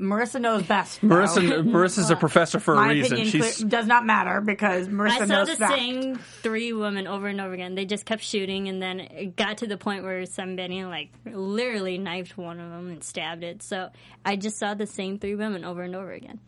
[0.00, 1.08] marissa knows best though.
[1.08, 3.12] Marissa, Marissa's a professor for a reason.
[3.18, 5.22] opinion She's clear, does not matter because marissa knows best.
[5.22, 5.74] I saw knows the best.
[5.74, 7.74] same three women over and over again.
[7.74, 11.98] They just kept shooting, and then it got to the point where somebody like literally
[11.98, 13.62] knifed one of them and stabbed it.
[13.62, 13.90] So
[14.24, 16.40] I just saw the same three women over and over again.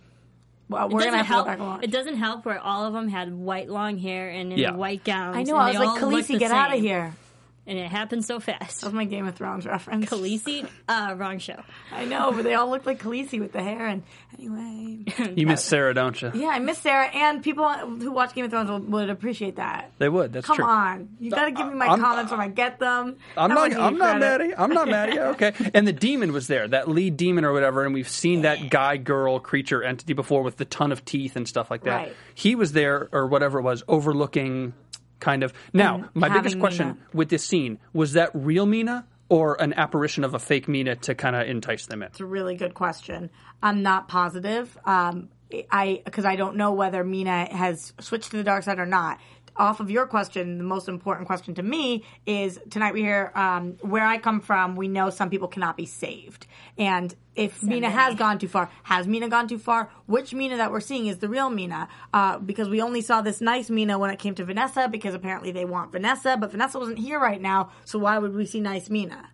[0.69, 1.81] well, It we're gonna doesn't have go help.
[1.81, 1.85] back.
[1.85, 4.73] It doesn't help where all of them had white long hair and in Yeah.
[4.73, 5.37] white gowns.
[5.37, 7.15] i know i was like khaleesi get out of here
[7.64, 8.81] And it happened so fast.
[8.81, 10.68] that was my game of thrones reference Khaleesi?
[10.88, 11.62] Uh, wrong show.
[11.92, 14.03] i know but they all look like khaleesi with the hair and
[14.38, 15.05] anyway
[15.37, 16.31] you miss Sarah, don't you?
[16.35, 19.92] yeah i miss sarah and people who watch game of thrones would, would appreciate that
[19.98, 20.33] They would.
[20.33, 20.64] That's Come true.
[20.64, 23.16] on, you got to give me my I'm- comments when I get them.
[23.37, 23.68] I'm That not.
[23.70, 24.55] would I'm not mad at you.
[24.59, 25.20] I'm not mad at you.
[25.20, 25.53] Okay.
[25.75, 28.96] And the demon was there, that lead demon or whatever, and we've seen that guy,
[28.96, 31.94] girl, creature entity before with the ton of teeth and stuff like that.
[31.96, 32.16] Right.
[32.35, 34.75] He was there or whatever it was, overlooking
[35.22, 35.54] kind of.
[35.72, 36.98] Now, And my biggest question Mina.
[37.14, 41.14] with this scene was that real Mina or an apparition of a fake Mina to
[41.14, 42.08] kind of entice them in.
[42.08, 43.30] It's a really good question.
[43.62, 44.76] I'm not positive.
[44.85, 45.30] Um,
[45.70, 49.20] I because I don't know whether Mina has switched to the dark side or not.
[49.57, 53.77] Off of your question, the most important question to me is tonight we hear um,
[53.83, 54.77] where I come from.
[54.77, 56.47] We know some people cannot be saved,
[56.79, 59.91] and if Mina has gone too far, has Mina gone too far?
[60.07, 61.88] Which Mina that we're seeing is the real Mina?
[62.15, 65.53] Uh, because we only saw this nice Mina when it came to Vanessa, because apparently
[65.53, 68.88] they want Vanessa, but Vanessa wasn't here right now, so why would we see nice
[68.88, 69.31] Mina?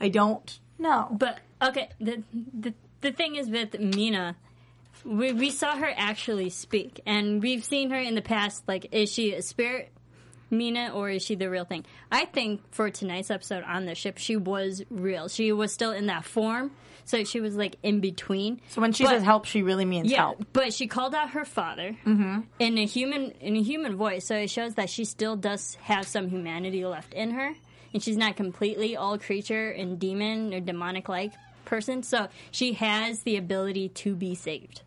[0.00, 1.08] I don't know.
[1.12, 4.36] But okay, the the the thing is with Mina,
[5.04, 8.62] we we saw her actually speak, and we've seen her in the past.
[8.68, 9.90] Like, is she a spirit?
[10.50, 11.86] Mina, or is she the real thing?
[12.10, 15.28] I think for tonight's episode on the ship, she was real.
[15.28, 16.72] She was still in that form,
[17.06, 18.60] so she was like in between.
[18.68, 20.44] So when she But- says help, she really means yeah, help.
[20.52, 22.40] but she called out her father mm-hmm.
[22.58, 26.06] in a human in a human voice, so it shows that she still does have
[26.06, 27.54] some humanity left in her,
[27.94, 31.32] and she's not completely all creature and demon or demonic like
[31.64, 32.02] person.
[32.02, 34.82] So she has the ability to be saved.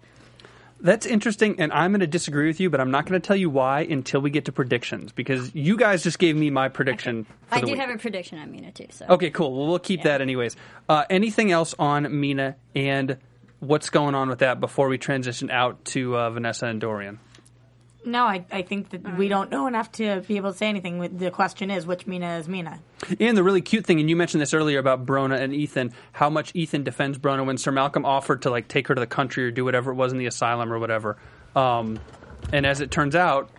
[0.79, 3.35] That's interesting, and I'm going to disagree with you, but I'm not going to tell
[3.35, 7.23] you why until we get to predictions because you guys just gave me my prediction.
[7.23, 7.77] For I do week.
[7.77, 8.87] have a prediction on Mina too.
[8.91, 9.55] So Okay, cool.
[9.55, 10.57] Well, we'll keep that anyways.
[10.89, 13.17] Uh, anything else on Mina and
[13.59, 17.19] what's going on with that before we transition out to uh, Vanessa and Dorian?
[18.05, 21.17] No, I, I think that we don't know enough to be able to say anything.
[21.17, 22.79] The question is, which Mina is Mina?
[23.19, 26.29] And the really cute thing, and you mentioned this earlier about Brona and Ethan, how
[26.29, 29.45] much Ethan defends Brona when Sir Malcolm offered to like take her to the country
[29.45, 31.17] or do whatever it was in the asylum or whatever.
[31.55, 31.99] Um,
[32.53, 33.49] and as it turns out,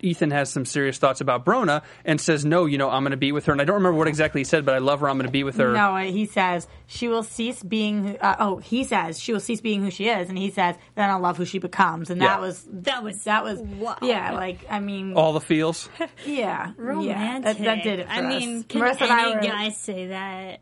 [0.00, 3.16] Ethan has some serious thoughts about Brona and says, "No, you know, I'm going to
[3.16, 5.08] be with her." And I don't remember what exactly he said, but I love her.
[5.08, 5.72] I'm going to be with her.
[5.72, 8.16] No, he says she will cease being.
[8.20, 11.10] Uh, oh, he says she will cease being who she is, and he says then
[11.10, 12.28] I'll love who she becomes, and Yeah.
[12.28, 13.96] that was that was that was wow.
[14.02, 14.32] yeah.
[14.32, 15.88] Like I mean, All the feels.
[16.26, 17.08] yeah, romantic.
[17.08, 17.40] yeah.
[17.40, 18.06] That, that did it.
[18.06, 20.60] For I mean, can Marissa and I any were, guy say that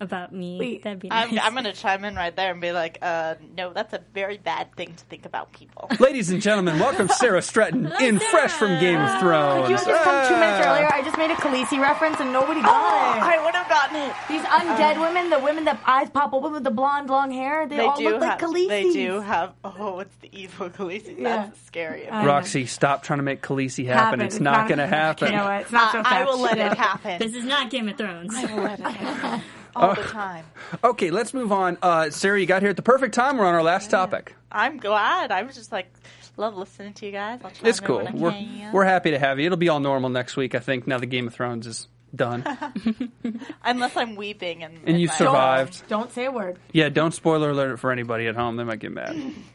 [0.00, 0.58] about me?
[0.58, 1.30] Wait, That'd be nice.
[1.32, 4.00] I'm, I'm going to chime in right there and be like, uh, no, that's a
[4.12, 5.88] very bad thing to think about people.
[6.00, 9.68] Ladies and gentlemen, welcome Sarah Stratton in fresh from Game of Thrones.
[9.70, 10.72] you had just come two minutes Ah.
[10.74, 10.92] earlier.
[10.92, 13.22] I just made a Khaleesi reference, and nobody got Oh, it.
[13.22, 14.12] I would have gotten it.
[14.28, 17.76] These undead women, the women that eyes pop open with the blonde long hair, they,
[17.76, 18.50] They all do look like have.
[18.50, 18.68] Khaleesi's.
[18.68, 19.52] They do have.
[19.64, 21.18] Oh, it's the evil Khaleesi.
[21.20, 21.44] Yeah.
[21.46, 22.08] That's scary.
[22.10, 22.28] I know.
[22.28, 24.02] Roxy, stop trying to make Khaleesi happen.
[24.02, 24.20] Happen.
[24.22, 25.30] It's, It's not not- going to happen.
[25.30, 25.60] You know what?
[25.62, 28.34] It's not so I, I will let it happen This is not Game of Thrones.
[28.34, 29.42] I will let it happen
[29.76, 30.44] all the time.
[30.84, 31.76] Okay, let's move on.
[31.82, 33.36] Uh, Sarah, you got here at the perfect time.
[33.36, 34.34] We're on our last topic.
[34.50, 35.30] I'm glad.
[35.30, 35.92] I was just like,
[36.36, 37.40] love listening to you guys.
[37.44, 38.08] I'll It's cool.
[38.12, 39.46] We're we're happy to have you.
[39.46, 40.86] It'll be all normal next week, I think.
[40.86, 42.44] Now the Game of Thrones is done,
[43.64, 45.88] Unless I'm weeping and and you my- survived.
[45.88, 46.58] Don't say a word.
[46.72, 48.56] Yeah, don't spoiler alert it for anybody at home.
[48.56, 49.16] They might get mad,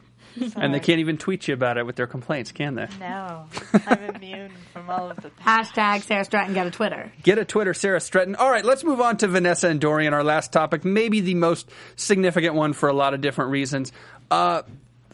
[0.56, 2.88] and they can't even tweet you about it with their complaints, can they?
[3.00, 3.46] No,
[3.86, 5.30] I'm immune from all of the.
[5.42, 7.12] Hashtag Sarah Stratton got a Twitter.
[7.22, 8.36] Get a Twitter, Sarah Stratton.
[8.36, 11.70] All right, let's move on to Vanessa and Dorian, our last topic, maybe the most
[11.96, 13.92] significant one for a lot of different reasons.
[14.30, 14.62] Uh,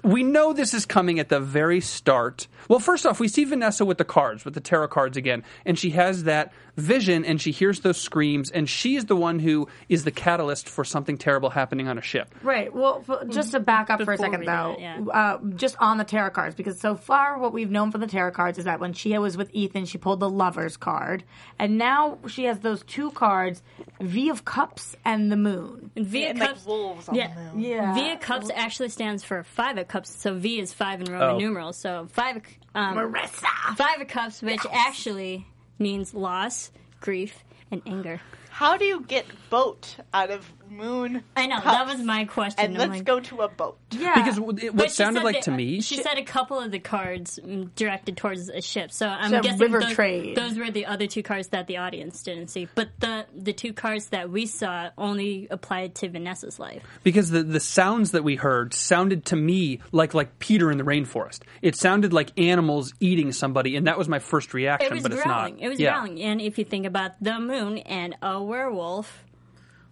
[0.02, 2.46] we know this is coming at the very start.
[2.68, 5.78] Well, first off, we see Vanessa with the cards, with the tarot cards again, and
[5.78, 10.04] she has that vision and she hears those screams, and she's the one who is
[10.04, 12.34] the catalyst for something terrible happening on a ship.
[12.42, 12.74] Right.
[12.74, 15.00] Well, f- just to back up for a second, though, that, yeah.
[15.06, 18.32] uh, just on the tarot cards, because so far what we've known from the tarot
[18.32, 21.22] cards is that when she was with Ethan, she pulled the Lovers card,
[21.58, 23.62] and now she has those two cards,
[24.00, 25.90] V of Cups and the Moon.
[25.94, 26.66] And V of And, like, Cups.
[26.66, 27.60] wolves on yeah, the moon.
[27.60, 27.94] Yeah.
[27.94, 30.10] V of Cups actually stands for Five of Cups.
[30.10, 31.38] So V is five in Roman Oh.
[31.38, 31.76] numerals.
[31.76, 32.42] So five.
[32.74, 33.76] Um, Marissa.
[33.76, 35.46] Five of Cups, which actually
[35.78, 38.20] means loss, grief, and anger.
[38.54, 41.24] How do you get boat out of moon?
[41.36, 41.66] I know cups?
[41.66, 42.64] that was my question.
[42.64, 43.78] And I'm let's like- go to a boat.
[43.90, 44.14] Yeah.
[44.14, 46.78] Because it- what she sounded like that- to me, she said a couple of the
[46.78, 48.92] cards mm, directed towards a ship.
[48.92, 50.36] So I'm So guessing river those, trade.
[50.36, 52.68] those were the other two cards that the audience didn't see.
[52.76, 56.82] But the the two cards that we saw only applied to Vanessa's life.
[57.02, 60.84] because the, the sounds that we heard sounded to me like like Peter in the
[60.84, 61.40] rainforest.
[61.60, 64.92] It sounded like animals eating somebody, and that was my first reaction.
[64.92, 65.54] It was but it's growling.
[65.56, 65.62] not.
[65.64, 65.94] It was yeah.
[65.94, 66.22] growling.
[66.22, 69.24] And if you think about the moon and a werewolf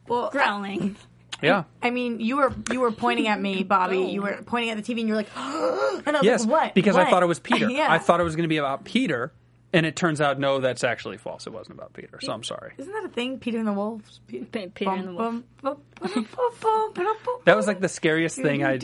[0.08, 0.96] well, growling,
[1.40, 1.64] Yeah.
[1.82, 3.98] I mean, you were you were pointing at me, Bobby.
[3.98, 4.08] Oh.
[4.08, 5.30] You were pointing at the TV, and you were like,
[6.06, 6.74] and I was Yes, like, what?
[6.74, 7.68] because I thought it was Peter.
[7.70, 7.86] yeah.
[7.90, 9.32] I thought it was going to be about Peter,
[9.72, 11.46] and it turns out no, that's actually false.
[11.46, 12.18] It wasn't about Peter.
[12.20, 12.72] So I'm sorry.
[12.78, 13.38] Isn't that a thing?
[13.38, 14.20] Peter and the Wolves.
[14.26, 15.78] Peter, Pe- Peter and the Wolf.
[17.44, 18.78] That was like the scariest thing I.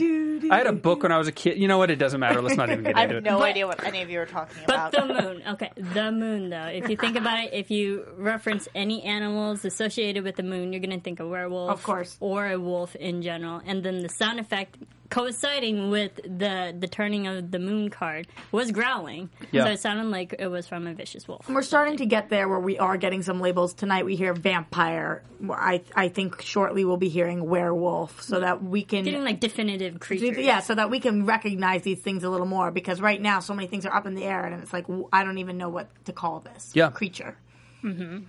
[0.51, 1.57] I had a book when I was a kid.
[1.57, 1.89] You know what?
[1.91, 2.41] It doesn't matter.
[2.41, 3.29] Let's not even get I into have it.
[3.29, 5.07] no idea what any of you are talking But about.
[5.07, 6.65] the moon, okay, the moon though.
[6.67, 10.81] If you think about it, if you reference any animals associated with the moon, you're
[10.81, 12.17] going to think a werewolf, Of course.
[12.19, 13.61] or a wolf in general.
[13.65, 14.77] And then the sound effect
[15.09, 19.29] coinciding with the the turning of the moon card was growling.
[19.51, 19.63] Yeah.
[19.65, 21.49] So it sounded like it was from a vicious wolf.
[21.49, 23.73] We're starting to get there where we are getting some labels.
[23.73, 25.23] Tonight we hear vampire.
[25.49, 29.99] I I think shortly we'll be hearing werewolf so that we can Getting like definitive
[29.99, 30.37] creatures.
[30.37, 33.53] yeah, so that we can recognize these things a little more because right now so
[33.53, 35.89] many things are up in the air and it's like I don't even know what
[36.05, 36.89] to call this Yeah.
[36.89, 37.35] creature.
[37.83, 38.19] Mm-hmm.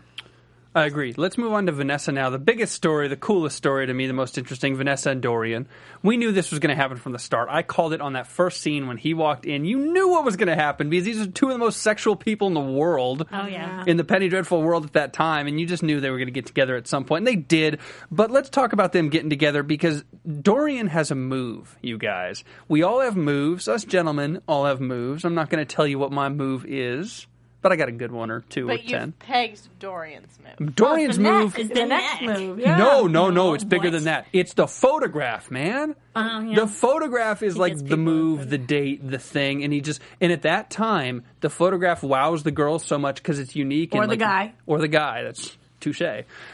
[0.72, 1.12] I agree.
[1.16, 2.30] Let's move on to Vanessa now.
[2.30, 5.66] The biggest story, the coolest story to me, the most interesting Vanessa and Dorian.
[6.00, 7.48] We knew this was going to happen from the start.
[7.50, 9.64] I called it on that first scene when he walked in.
[9.64, 12.14] You knew what was going to happen because these are two of the most sexual
[12.14, 13.26] people in the world.
[13.32, 13.82] Oh yeah.
[13.84, 16.28] in the Penny Dreadful world at that time, and you just knew they were going
[16.28, 17.80] to get together at some point, and they did.
[18.12, 20.04] But let's talk about them getting together because
[20.40, 22.44] Dorian has a move, you guys.
[22.68, 23.66] We all have moves.
[23.66, 25.24] Us gentlemen all have moves.
[25.24, 27.26] I'm not going to tell you what my move is,
[27.62, 29.12] but I got a good one or two or but you ten.
[29.12, 30.74] pegged Dorian's move.
[30.74, 31.52] Dorian's oh, the move.
[31.52, 32.38] neck, Is the, the next neck.
[32.38, 32.58] move.
[32.58, 32.76] Yeah.
[32.76, 33.92] No, no, no, No, It's bigger what?
[33.92, 34.26] than that.
[34.32, 35.94] It's the photograph, man.
[36.16, 36.56] Oh, yeah.
[36.56, 40.32] The photograph is He like the move, the date, the thing, and he just and
[40.32, 43.94] at that time the photograph wows the girls so much because it's unique.
[43.94, 44.54] Or and the like, guy.
[44.66, 45.22] or the guy.
[45.22, 46.02] That's touche.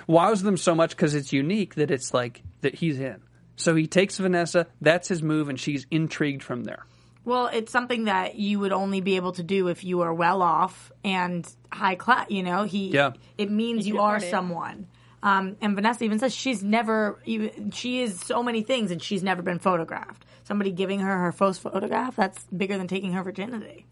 [0.06, 3.20] Wows them so much because it's unique that it's like that he's in.
[3.56, 4.66] So he takes Vanessa.
[4.80, 6.84] That's his move, and she's intrigued from there.
[7.26, 10.40] Well, it's something that you would only be able to do if you are well
[10.42, 12.30] off and high class.
[12.30, 12.88] You know, he.
[12.88, 13.12] Yeah.
[13.36, 14.30] It means If you you are it.
[14.30, 14.86] someone.
[15.22, 19.24] Um, and Vanessa even says she's never even she is so many things and she's
[19.24, 20.24] never been photographed.
[20.44, 23.86] Somebody giving her her first photograph that's bigger than taking her virginity.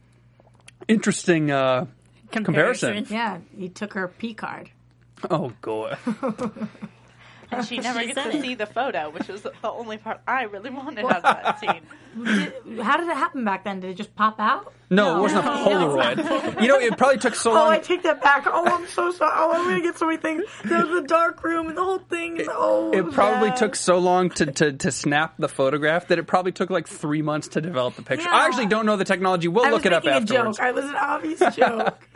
[0.86, 1.86] Interesting uh,
[2.30, 3.06] comparison.
[3.10, 4.70] Yeah, he took her P card.
[5.28, 5.98] Oh god.
[7.50, 8.42] And she never She gets said to it.
[8.42, 11.82] see the photo, which was the only part I really wanted out of that scene.
[12.24, 13.80] Did, how did it happen back then?
[13.80, 14.72] Did it just pop out?
[14.88, 16.60] No, it wasn't a Polaroid.
[16.62, 17.58] you know, it probably took so long.
[17.58, 17.72] Oh, long.
[17.72, 18.44] I take that back.
[18.46, 19.32] Oh, I'm so sorry.
[19.34, 20.44] Oh, I'm gonna get so many things.
[20.64, 22.36] There was a dark room and the whole thing.
[22.36, 23.56] Is, oh, it probably bad.
[23.56, 27.22] took so long to, to, to snap the photograph that it probably took like three
[27.22, 28.28] months to develop the picture.
[28.28, 28.36] Yeah.
[28.36, 29.48] I actually don't know the technology.
[29.48, 30.58] We'll I look was it up making afterwards.
[30.58, 30.66] a joke.
[30.68, 32.08] I was an obvious joke.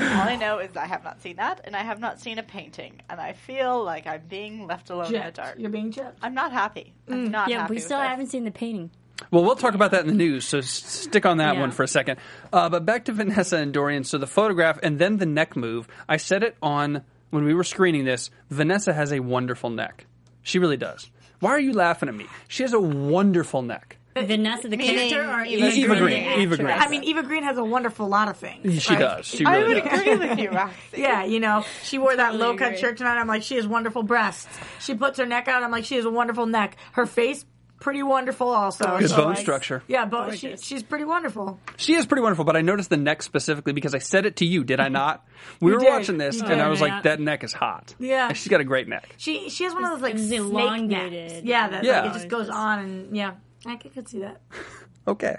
[0.00, 2.42] All I know is I have not seen that, and I have not seen a
[2.42, 5.56] painting, and I feel like I'm being left alone in the dark.
[5.58, 6.18] You're being chipped.
[6.22, 6.92] I'm not happy.
[7.08, 7.70] I'm not Yeah, happy.
[7.70, 8.08] we with still this.
[8.08, 8.90] haven't seen the painting.
[9.30, 11.60] Well, we'll talk about that in the news, so s- stick on that Yeah.
[11.60, 12.18] one for a second.
[12.52, 14.02] Uh, but back to Vanessa and Dorian.
[14.04, 15.86] So the photograph and then the neck move.
[16.08, 18.30] I said it on when we were screening this.
[18.50, 20.06] Vanessa has a wonderful neck.
[20.42, 21.10] She really does.
[21.40, 22.26] Why are you laughing at me?
[22.48, 23.98] She has a wonderful neck.
[24.16, 26.68] Vanessa, the Meaning character, or Eva Eva, Eva Green, Green, the Eva Green.
[26.70, 28.82] I mean, Eva Green has a wonderful lot of things.
[28.82, 28.98] She right?
[29.00, 29.26] does.
[29.26, 30.00] She I would does.
[30.00, 30.76] agree with you, Roxy.
[30.96, 33.18] Yeah, you know, she wore that Totally low cut shirt tonight.
[33.18, 34.46] I'm like, she has wonderful breasts.
[34.80, 35.62] She puts her neck out.
[35.62, 36.76] I'm like, she has a wonderful neck.
[36.92, 37.44] Her face,
[37.80, 38.98] pretty wonderful also.
[38.98, 39.82] Good So, bone like, structure.
[39.88, 41.58] Yeah, but she, she's pretty wonderful.
[41.76, 44.46] She is pretty wonderful, but I noticed the neck specifically because I said it to
[44.46, 45.26] you, did I not?
[45.60, 45.88] We You were did.
[45.90, 46.70] watching this, You and I did.
[46.70, 46.86] was Yeah.
[46.94, 47.94] like, that neck is hot.
[47.98, 48.28] Yeah.
[48.28, 49.14] And she's got a great neck.
[49.18, 51.32] She she has one of those like It's snake elongated.
[51.32, 51.44] necks.
[51.44, 52.00] Yeah, that Yeah.
[52.02, 53.32] Like, it just goes on and yeah,
[53.66, 54.40] I could, could see that.
[55.06, 55.36] Okay.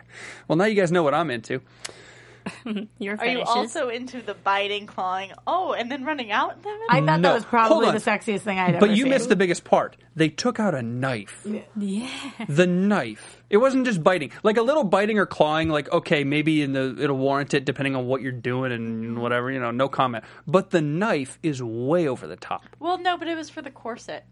[0.47, 1.59] Well, now you guys know what I'm into.
[2.99, 3.47] Your Are you fetishes.
[3.47, 5.31] also into the biting, clawing?
[5.47, 6.77] Oh, and then running out in them?
[6.87, 7.29] I thought No.
[7.29, 8.19] that was probably Hold the on.
[8.19, 9.09] sexiest thing I'd ever But you seen.
[9.09, 9.97] missed the biggest part.
[10.15, 11.47] They took out a knife.
[11.75, 12.07] Yeah.
[12.47, 13.41] The knife.
[13.49, 14.31] It wasn't just biting.
[14.43, 17.95] Like a little biting or clawing, like, okay, maybe in the it'll warrant it depending
[17.95, 20.23] on what you're doing and whatever, you know, no comment.
[20.45, 22.61] But the knife is way over the top.
[22.79, 24.25] Well, no, but it was for the corset.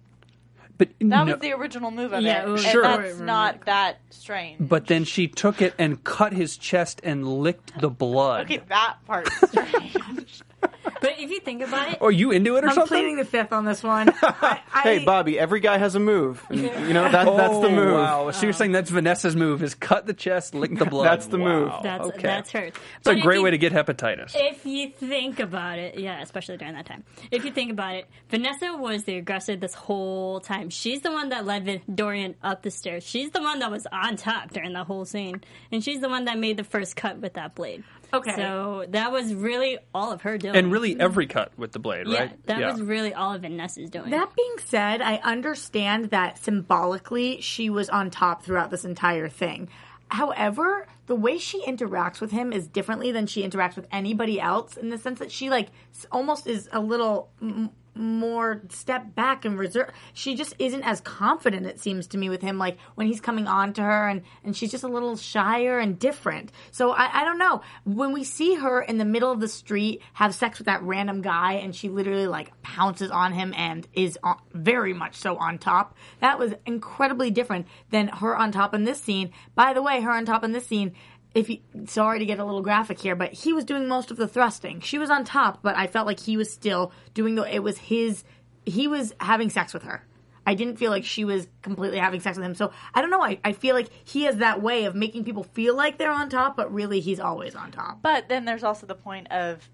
[0.78, 2.47] But That no, was the original move of Yeah, it.
[2.47, 2.82] it was and Sure.
[2.82, 4.57] that's not that strange.
[4.67, 8.45] but then she took it and cut his chest and licked the blood.
[8.45, 9.95] Okay, that part's strange.
[11.01, 12.88] But if you think about it, Are you into it or I'm something?
[12.97, 14.09] pleading the fifth on this one.
[14.22, 16.41] I, I, Hey, Bobby, every guy has a move.
[16.49, 17.93] And, you know, that, that's the Oh, move.
[17.95, 18.32] Wow.
[18.32, 21.05] So you're saying that's Vanessa's move is cut the chest, lick the blood.
[21.05, 21.72] That's the move.
[21.84, 22.22] That's okay.
[22.22, 22.74] that's hers.
[22.99, 24.32] It's a great you- way to get hepatitis.
[24.36, 27.03] If you think about it, yeah, especially during that time.
[27.32, 30.70] If you think about it, Vanessa was the aggressor this whole time.
[30.70, 33.03] She's the one that led Vin- Dorian up the stairs.
[33.03, 35.41] She's the one that was on top during the whole scene,
[35.72, 37.84] and she's the one that made the first cut with that blade.
[38.14, 38.36] Okay.
[38.36, 40.55] so that was really all of her doing.
[40.55, 42.45] and really every cut with the blade, yeah, right?
[42.45, 44.11] that was really all of Vanessa's doing.
[44.11, 49.70] That being said, I understand that symbolically she was on top throughout this entire thing.
[50.09, 54.78] However, the way she interacts with him is differently than she interacts with anybody else
[54.78, 55.70] in the sense that she like
[56.11, 59.91] almost is a little m- more step back and reserve.
[60.13, 63.47] She just isn't as confident it seems to me with him like when he's coming
[63.47, 66.51] on to her and and she's just a little shyer and different.
[66.71, 67.61] So I, I don't know.
[67.83, 71.21] When we see her in the middle of the street have sex with that random
[71.21, 75.57] guy and she literally like pounces on him and is on, very much so on
[75.57, 79.31] top, that was incredibly different than her on top in this scene.
[79.55, 80.93] By the way, her on top in this scene
[81.36, 84.17] if you, sorry to get a little graphic here, but he was doing most of
[84.17, 84.81] the thrusting.
[84.81, 87.43] She was on top, but I felt like he was still doing the.
[87.53, 88.23] It was his.
[88.65, 90.05] He was having sex with her.
[90.45, 92.53] I didn't feel like she was completely having sex with him.
[92.53, 93.21] So I don't know.
[93.21, 96.29] I, I feel like he has that way of making people feel like they're on
[96.29, 98.01] top, but really he's always on top.
[98.01, 99.69] But then there's also the point of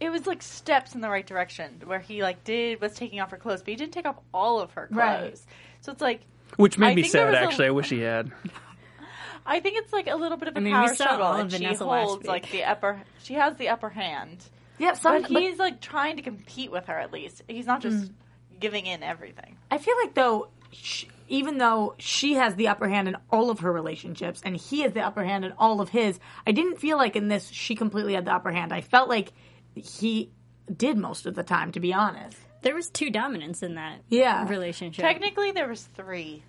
[0.00, 3.30] it was like steps in the right direction where he like did was taking off
[3.30, 4.98] her clothes, but he didn't take off all of her clothes.
[4.98, 5.38] Right.
[5.82, 6.22] So it's like
[6.56, 7.66] Which made I me sad, actually.
[7.66, 8.32] I wish he had.
[9.46, 11.26] I think it's like a little bit of a I mean, we power saw struggle,
[11.26, 12.28] all of and she Vanessa last holds week.
[12.28, 13.02] like the upper.
[13.22, 14.38] She has the upper hand.
[14.78, 17.42] Yeah, some, but but he's like trying to compete with her at least.
[17.46, 18.12] He's not just mm.
[18.58, 19.56] giving in everything.
[19.70, 23.60] I feel like though, sh even though she has the upper hand in all of
[23.60, 26.98] her relationships and he has the upper hand in all of his, I didn't feel
[26.98, 28.72] like in this she completely had the upper hand.
[28.74, 29.32] I felt like
[29.74, 30.30] he
[30.74, 32.36] did most of the time, to be honest.
[32.62, 34.48] there was two dominants in that Yeah.
[34.48, 35.02] relationship.
[35.04, 36.42] Technically, there was three.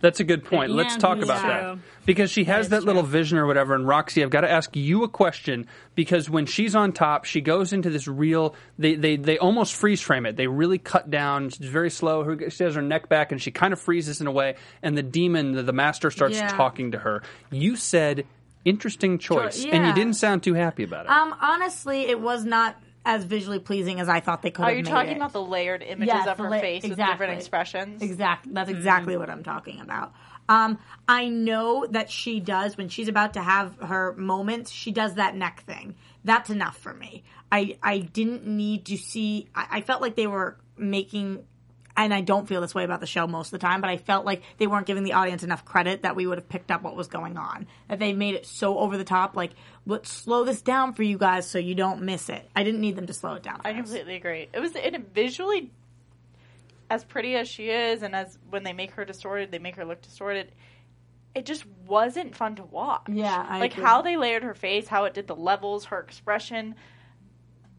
[0.00, 0.72] That's a good point.
[0.72, 1.78] Let's talk about that.
[2.04, 3.74] Because she has that, little vision or whatever.
[3.74, 7.40] And Roxy, I've got to ask you a question because when she's on top, she
[7.40, 8.54] goes into this real.
[8.78, 10.36] They they, they almost freeze frame it.
[10.36, 11.50] They really cut down.
[11.50, 12.36] She's very slow.
[12.48, 14.56] She has her neck back and she kind of freezes in a way.
[14.82, 16.48] And the demon, the, the master, starts Yeah.
[16.48, 17.22] talking to her.
[17.50, 18.26] You said
[18.64, 21.10] interesting choice, and you didn't sound too happy about it.
[21.10, 22.76] Um, honestly, it was not
[23.06, 25.16] as visually pleasing as I thought they could Are you talking it.
[25.16, 28.02] about the layered images Yes, of her la- face with different expressions?
[28.02, 28.52] Exactly.
[28.52, 30.12] That's exactly what I'm talking about.
[30.48, 30.78] Um,
[31.08, 34.70] I know that she does when she's about to have her moments.
[34.70, 35.94] She does that neck thing.
[36.24, 37.22] That's enough for me.
[37.50, 39.48] I I didn't need to see.
[39.54, 41.44] I, I felt like they were making.
[41.98, 43.96] And I don't feel this way about the show most of the time, but I
[43.96, 46.82] felt like they weren't giving the audience enough credit that we would have picked up
[46.82, 47.66] what was going on.
[47.88, 49.52] That they made it so over the top, like,
[49.86, 52.46] let's slow this down for you guys so you don't miss it.
[52.54, 53.62] I didn't need them to slow it down.
[53.64, 54.48] I completely agree.
[54.52, 55.70] It was it visually
[56.90, 59.84] as pretty as she is, and as when they make her distorted, they make her
[59.84, 60.52] look distorted.
[61.34, 63.02] It just wasn't fun to watch.
[63.08, 63.84] Yeah, I like agree.
[63.84, 66.74] how they layered her face, how it did the levels, her expression.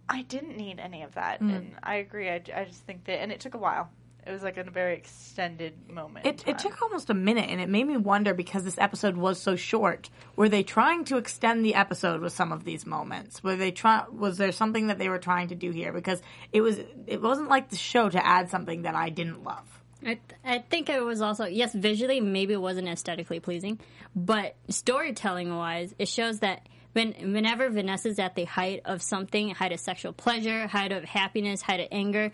[0.09, 1.55] I didn't need any of that, Mm.
[1.55, 2.29] and I agree.
[2.29, 3.89] I, I just think that, and it took a while.
[4.27, 6.25] It was like in a very extended moment.
[6.25, 9.39] It, it took almost a minute, and it made me wonder because this episode was
[9.39, 10.09] so short.
[10.35, 13.41] Were they trying to extend the episode with some of these moments?
[13.43, 14.03] Were they try?
[14.11, 15.93] Was there something that they were trying to do here?
[15.93, 16.21] Because
[16.51, 19.63] it was, it wasn't like the show to add something that I didn't love.
[20.01, 23.79] I, th- I think it was also yes visually maybe it wasn't aesthetically pleasing
[24.15, 29.71] but storytelling wise it shows that when whenever vanessa's at the height of something height
[29.71, 32.31] of sexual pleasure height of happiness height of anger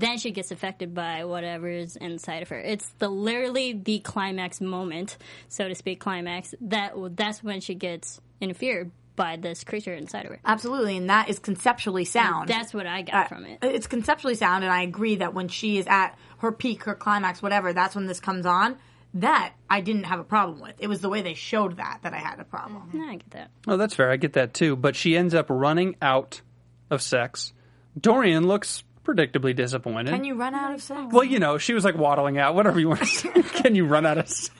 [0.00, 4.60] then she gets affected by whatever is inside of her it's the literally the climax
[4.60, 5.16] moment
[5.48, 10.30] so to speak climax that that's when she gets interfered by this creature inside of
[10.32, 12.48] her Absolutely, and that is conceptually sound.
[12.50, 15.48] that's what i got Uh, from it It's conceptually sound, and I agree that when
[15.48, 18.76] she is at her peak, her climax, whatever, that's when this comes on.
[19.14, 20.74] That I didn't have a problem with.
[20.78, 22.90] It was the way they showed that that I had a problem.
[22.92, 23.50] No, I get that.
[23.66, 24.10] Oh, that's fair.
[24.10, 24.76] I get that too.
[24.76, 26.42] But she ends up running out
[26.90, 27.54] of sex.
[27.98, 30.10] Dorian looks predictably disappointed.
[30.12, 31.12] Can you run out of sex?
[31.12, 32.54] Well, you know, she was like waddling out.
[32.54, 33.30] Whatever you want to say.
[33.42, 34.24] Can you run out of?
[34.26, 34.50] s-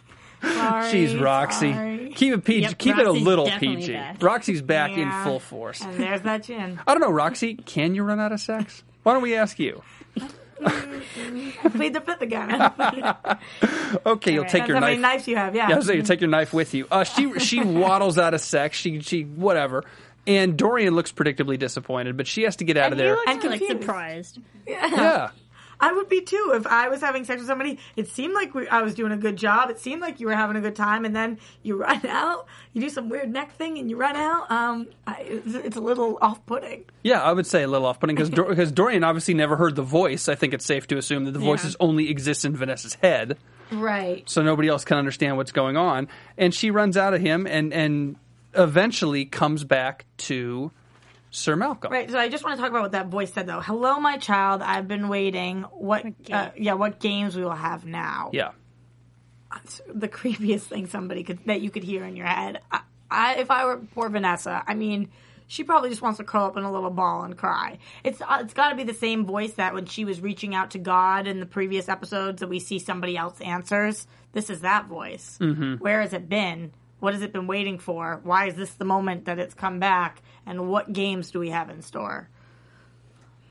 [0.43, 1.73] Sorry, She's Roxy.
[1.73, 2.13] sorry.
[2.15, 2.61] Keep it PG.
[2.61, 3.93] Yep, keep it a Roxy's little definitely PG.
[3.95, 4.23] back.
[4.23, 5.81] Roxy's back in full force.
[5.83, 6.79] And there's that chin.
[6.87, 7.55] I don't know, Roxy.
[7.55, 8.85] Can you run out of sex?
[9.03, 9.83] Why don't we ask you?
[10.61, 12.73] Plead the fifth again.
[14.05, 14.51] Okay, you'll Alright.
[14.53, 15.01] take your Depends how many knife.
[15.01, 15.69] knives you have, yeah.
[15.69, 16.89] Yeah, so you take your knife with you.
[16.91, 18.77] Uh, she she waddles out of sex.
[18.77, 19.85] She she whatever.
[20.27, 23.17] And Dorian looks predictably disappointed, but she has to get out of there.
[23.27, 23.83] And like confused.
[23.83, 24.39] surprised.
[24.67, 25.31] Yeah.
[25.79, 27.79] I would be too if I was having sex with somebody.
[27.97, 29.69] It seemed like we, I was doing a good job.
[29.69, 32.47] It seemed like you were having a good time, and then you run out.
[32.73, 34.51] You do some weird neck thing, and you run out.
[34.51, 36.87] Um, I, it's, it's a little off-putting.
[37.03, 40.31] Yeah, I would say a little off-putting because because Dorian obviously never heard the voice.
[40.31, 41.45] I think it's safe to assume that the Yeah.
[41.47, 43.37] voices only exist in Vanessa's head,
[43.71, 44.27] Right.
[44.31, 46.09] so nobody else can understand what's going on.
[46.39, 48.17] And she runs out of him, and and
[48.57, 50.71] eventually comes back to
[51.31, 51.93] Sir Malcolm.
[51.93, 52.11] Right.
[52.11, 53.61] So I just want to talk about what that voice said, though.
[53.61, 54.63] Hello, my child.
[54.63, 55.63] I've been waiting.
[55.63, 56.07] What?
[56.31, 56.75] Uh, yeah.
[56.75, 58.31] What games we will have now?
[58.33, 58.53] Yeah.
[59.63, 62.61] It's the creepiest thing somebody could that you could hear in your head.
[62.71, 62.81] I,
[63.11, 65.11] I, if I were poor Vanessa, I mean,
[65.47, 67.79] she probably just wants to curl up in a little ball and cry.
[68.03, 70.73] It's uh, it's got to be the same voice that when she was reaching out
[70.73, 74.07] to God in the previous episodes that we see somebody else answers.
[74.33, 75.39] This is that voice.
[75.41, 75.81] Mhm.
[75.81, 76.73] Where has it been?
[77.01, 78.21] What has it been waiting for?
[78.25, 80.23] Why is this the moment that it's come back?
[80.47, 82.29] And what games do we have in store?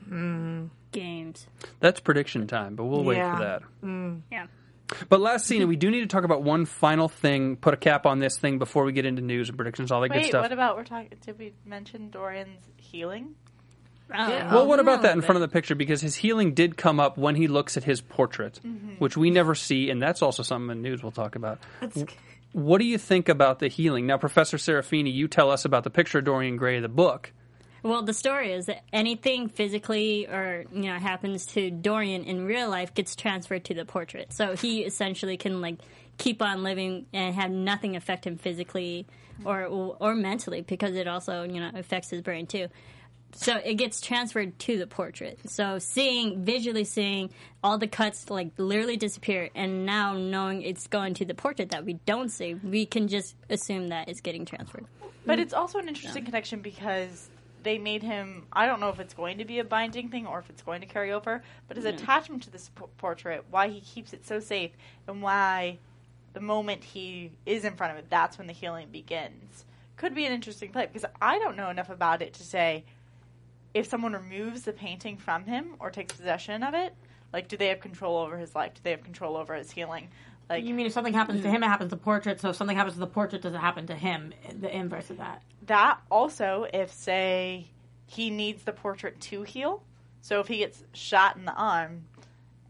[0.09, 0.69] Mm.
[0.91, 1.47] Games.
[1.79, 3.61] That's prediction time, but we'll wait for that.
[3.83, 4.21] Mm.
[4.31, 4.47] Yeah.
[5.09, 7.55] But last scene, we do need to talk about one final thing.
[7.57, 10.09] Put a cap on this thing before we get into news and predictions, all that
[10.09, 10.43] good Wait, stuff.
[10.43, 11.09] what about we're talking?
[11.25, 13.33] Did we mention Dorian's healing?
[14.07, 15.73] Well, what about that in front of the picture?
[15.73, 18.99] Because his healing did come up when he looks at his portrait, Mhm.
[18.99, 21.57] which we never see, and that's also something in news we'll talk about.
[22.55, 24.07] What do you think about the healing?
[24.07, 27.33] Now, Professor Serafini, you tell us about the picture of Dorian Gray, the book.
[27.83, 32.69] Well, the story is that anything physically or you know happens to Dorian in real
[32.69, 34.31] life gets transferred to the portrait.
[34.31, 35.79] So he essentially can like
[36.17, 39.05] keep on living and have nothing affect him physically
[39.43, 42.69] or or mentally because it also you know affects his brain too.
[43.37, 45.39] So it gets transferred to the portrait.
[45.49, 47.31] So seeing visually seeing
[47.63, 51.83] all the cuts like literally disappear, and now knowing it's going to the portrait that
[51.85, 54.85] we don't see, we can just assume that it's getting transferred.
[55.25, 57.29] But it's also an interesting connection because
[57.63, 58.45] they made him.
[58.53, 60.81] I don't know if it's going to be a binding thing or if it's going
[60.81, 61.91] to carry over, but his Yeah.
[61.91, 64.71] attachment to this p- portrait, why he keeps it so safe,
[65.07, 65.79] and why
[66.33, 69.65] the moment he is in front of it, that's when the healing begins.
[69.97, 72.83] Could be an interesting play because I don't know enough about it to say
[73.75, 76.95] if someone removes the painting from him or takes possession of it.
[77.31, 78.73] Like, do they have control over his life?
[78.73, 80.07] Do they have control over his healing?
[80.49, 81.51] Like, you mean if something happens to mm.
[81.51, 82.39] him, it happens to the portrait.
[82.39, 84.33] So if something happens to the portrait, does it happen to him?
[84.59, 85.43] The inverse of that.
[85.65, 87.67] that also if say
[88.07, 89.83] he needs the portrait to heal
[90.25, 92.05] so if he gets shot in the arm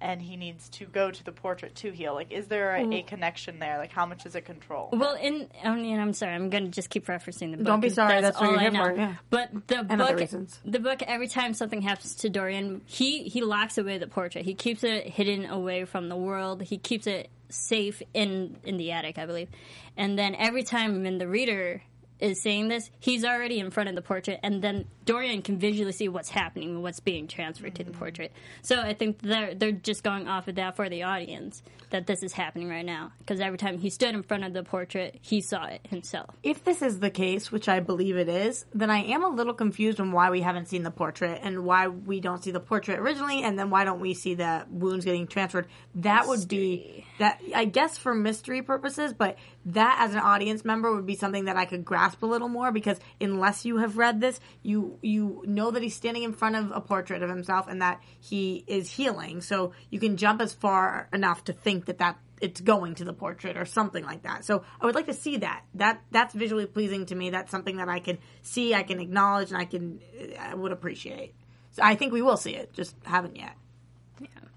[0.02, 3.02] and he needs to go to the portrait to heal like is there a, a
[3.04, 6.50] connection there like how much is it control Well, in I mean, I'm sorry, I'm
[6.50, 7.66] going to just keep referencing the book.
[7.66, 8.84] Don't be 'cause sorry, that's what all you're I here know.
[8.86, 9.16] for, yeah.
[9.30, 10.30] But the And book,
[10.66, 14.44] the book, every time something happens to Dorian, he he locks away the portrait.
[14.46, 16.62] He keeps it hidden away from the world.
[16.64, 19.50] He keeps it safe in in the attic, I believe.
[19.98, 21.82] And then every time when the reader
[22.20, 25.92] is saying this, he's already in front of the portrait, and then Dorian can visually
[25.92, 28.00] see what's happening and what's being transferred to the mm-hmm.
[28.00, 28.32] portrait.
[28.62, 32.24] So I think they're they're just going off of that for the audience that this
[32.24, 35.42] is happening right now because every time he stood in front of the portrait, he
[35.42, 36.36] saw it himself.
[36.44, 39.54] If this is the case, which I believe it is, then I am a little
[39.54, 43.00] confused on why we haven't seen the portrait and why we don't see the portrait
[43.00, 45.68] originally, and then why don't we see the wounds getting transferred?
[45.96, 50.94] That would be that I guess for mystery purposes, but that as an audience member
[50.94, 54.22] would be something that I could grasp a little more because unless you have read
[54.22, 57.82] this, you you know that he's standing in front of a portrait of himself and
[57.82, 62.18] that he is healing, so you can jump as far enough to think that that
[62.42, 64.46] it's going to the portrait or something like that.
[64.46, 65.64] So I would like to see that.
[65.76, 67.30] That that's visually pleasing to me.
[67.30, 70.00] That's something that I can see, I can acknowledge, and I can
[70.40, 71.34] I would appreciate.
[71.72, 73.56] So I think we will see it, just haven't yet.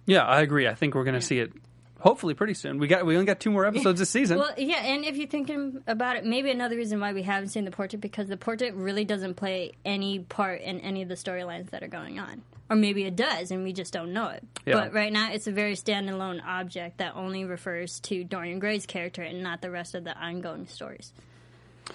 [0.07, 0.66] Yeah, I agree.
[0.66, 1.53] I think we're going to see it
[2.01, 2.78] hopefully pretty soon.
[2.78, 4.38] We got we only got two more episodes this season.
[4.38, 7.64] Well, yeah, and if you're thinking about it, maybe another reason why we haven't seen
[7.64, 11.70] the portrait because the portrait really doesn't play any part in any of the storylines
[11.70, 12.42] that are going on.
[12.70, 14.44] Or maybe it does, and we just don't know it.
[14.66, 14.74] Yeah.
[14.74, 19.22] But right now, it's a very standalone object that only refers to Dorian Gray's character
[19.22, 21.12] and not the rest of the ongoing stories.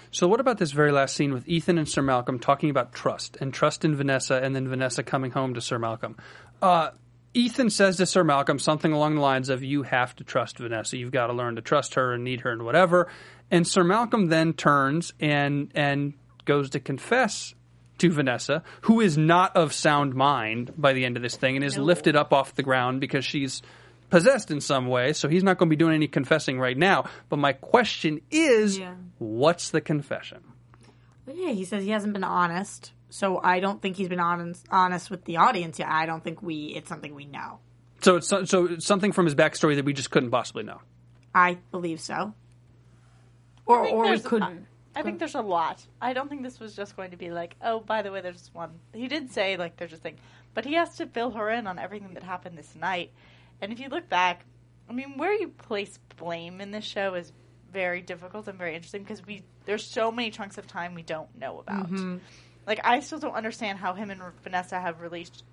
[0.09, 3.37] So, what about this very last scene with Ethan and Sir Malcolm talking about trust
[3.39, 6.17] and trust in Vanessa, and then Vanessa coming home to Sir Malcolm?
[6.59, 6.89] Uh,
[7.33, 10.97] Ethan says to Sir Malcolm something along the lines of, You have to trust Vanessa.
[10.97, 13.07] You've got to learn to trust her and need her and whatever.
[13.49, 16.13] And Sir Malcolm then turns and, and
[16.45, 17.53] goes to confess
[17.99, 21.63] to Vanessa, who is not of sound mind by the end of this thing and
[21.65, 23.61] is lifted up off the ground because she's
[24.09, 27.05] possessed in some way, so he's not going to be doing any confessing right now.
[27.29, 28.93] But my question is, Yeah.
[29.17, 30.39] what's the confession?
[31.31, 32.91] Yeah, he says he hasn't been honest.
[33.15, 35.87] So I don't think he's been honest, honest with the audience yet.
[35.87, 36.73] I don't think we.
[36.75, 37.59] It's something we know.
[38.01, 40.81] So it's so- so it's something from his backstory that we just couldn't possibly know.
[41.35, 42.33] I believe so.
[43.67, 44.65] Or I think or we there's- couldn't.
[44.95, 45.85] I think there's a lot.
[46.01, 48.49] I don't think this was just going to be like, oh, by the way, there's
[48.53, 48.71] one.
[48.93, 50.17] He did say like there's a thing,
[50.55, 53.11] but he has to fill her in on everything that happened this night.
[53.61, 54.43] And if you look back,
[54.89, 57.31] I mean, where you place blame in this show is
[57.71, 61.35] very difficult and very interesting because we there's so many chunks of time we don't
[61.37, 61.89] know about.
[61.91, 62.19] Mhm.
[62.65, 65.43] Like I still don't understand how him and Vanessa have released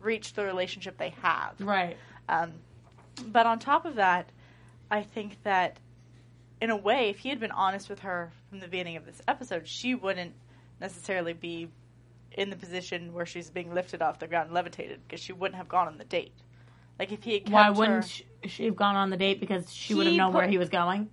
[0.00, 1.54] reached the relationship they have.
[1.60, 1.96] Right.
[2.28, 2.52] Um,
[3.26, 4.30] but on top of that,
[4.90, 5.78] I think that
[6.60, 9.20] in a way, if he had been honest with her from the beginning of this
[9.26, 10.34] episode, she wouldn't
[10.80, 11.68] necessarily be
[12.32, 15.68] in the position where she's being lifted off the ground, levitated, because she wouldn't have
[15.68, 16.32] gone on the date.
[16.98, 19.72] Like if he had kept Why wouldn't sh- she have gone on the date because
[19.72, 21.10] she would have known where he was going?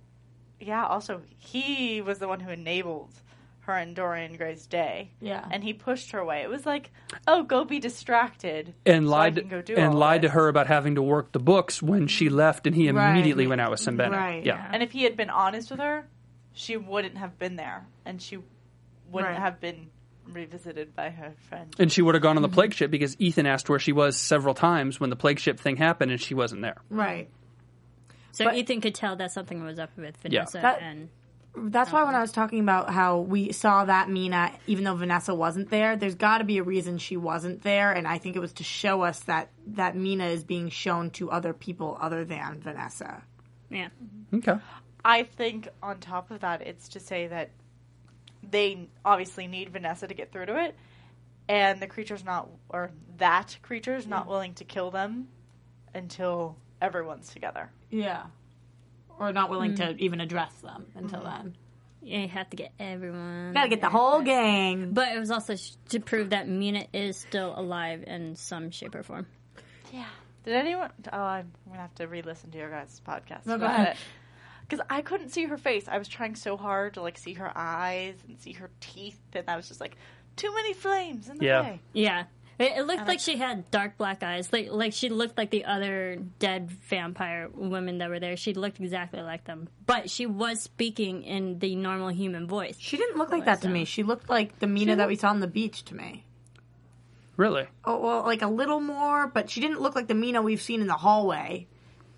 [0.60, 0.86] Yeah.
[0.86, 3.10] Also, he was the one who enabled
[3.70, 5.10] her and Dorian Gray's day.
[5.20, 5.46] Yeah.
[5.50, 6.42] And he pushed her away.
[6.42, 6.90] It was like,
[7.26, 8.74] oh, go be distracted.
[8.84, 10.30] And so lied can go do and all lied this.
[10.30, 13.10] to her about having to work the books when she left, and he Right.
[13.10, 14.44] immediately went out with Sembene.
[14.44, 14.68] Yeah.
[14.72, 16.06] And if he had been honest with her,
[16.52, 18.38] she wouldn't have been there, and she
[19.10, 19.38] wouldn't Right.
[19.40, 19.88] have been
[20.32, 21.74] revisited by her friend.
[21.78, 22.54] And she would have gone on the Mm-hmm.
[22.54, 25.76] plague ship because Ethan asked where she was several times when the plague ship thing
[25.76, 26.76] happened, and she wasn't there.
[26.88, 27.28] Right.
[28.32, 30.40] So Ethan could tell that something was up with Yeah.
[30.44, 31.08] Vanessa That- and
[31.56, 35.34] That's why when I was talking about how we saw that Mina, even though Vanessa
[35.34, 38.38] wasn't there, there's got to be a reason she wasn't there, and I think it
[38.38, 42.60] was to show us that that Mina is being shown to other people other than
[42.60, 43.22] Vanessa.
[43.68, 43.88] Yeah.
[44.32, 44.56] Okay.
[45.04, 47.50] I think on top of that, it's to say that
[48.48, 50.76] they obviously need Vanessa to get through to it,
[51.48, 55.28] and the creature's not, or that creature's not willing to kill them
[55.94, 57.70] until everyone's together.
[57.90, 58.26] Yeah.
[59.20, 59.76] Or not willing Mm.
[59.96, 61.54] to even address them until then.
[62.02, 63.52] Yeah, you have to get everyone.
[63.52, 64.92] Gotta get the whole gang.
[64.94, 68.94] But it was also sh- to prove that Mina is still alive in some shape
[68.94, 69.26] or form.
[69.92, 70.06] Yeah.
[70.44, 70.90] Did anyone?
[71.12, 73.44] Oh, I'm gonna have to re-listen to your guys' podcast.
[73.44, 73.96] No, go ahead.
[74.66, 75.86] Because I couldn't see her face.
[75.86, 79.44] I was trying so hard to like see her eyes and see her teeth, and
[79.50, 79.96] I was just like,
[80.36, 81.80] too many flames in the way.
[81.92, 82.24] Yeah.
[82.60, 84.52] It, it looked And like she had dark black eyes.
[84.52, 88.36] Like like she looked like the other dead vampire women that were there.
[88.36, 89.68] She looked exactly like them.
[89.86, 92.76] But she was speaking in the normal human voice.
[92.78, 93.86] She didn't look like that to me.
[93.86, 96.26] She looked like the Mina that we saw on the beach to me.
[97.38, 97.66] Really?
[97.86, 100.82] Oh, well, like a little more, but she didn't look like the Mina we've seen
[100.82, 101.66] in the hallway.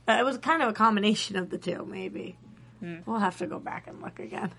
[0.09, 2.37] Uh, it was kind of a combination of the two, maybe.
[3.07, 4.51] We'll have to go back and look again.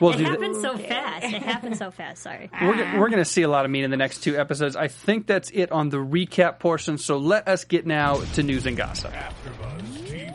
[0.00, 1.24] Well, it dude, happened so fast.
[1.24, 2.22] It happened so fast.
[2.22, 2.50] Sorry.
[2.60, 4.76] We're, we're going to see a lot of meat in the next two episodes.
[4.76, 6.98] I think that's it on the recap portion.
[6.98, 9.12] So let us get now to news and gossip.
[9.12, 10.27] TV News.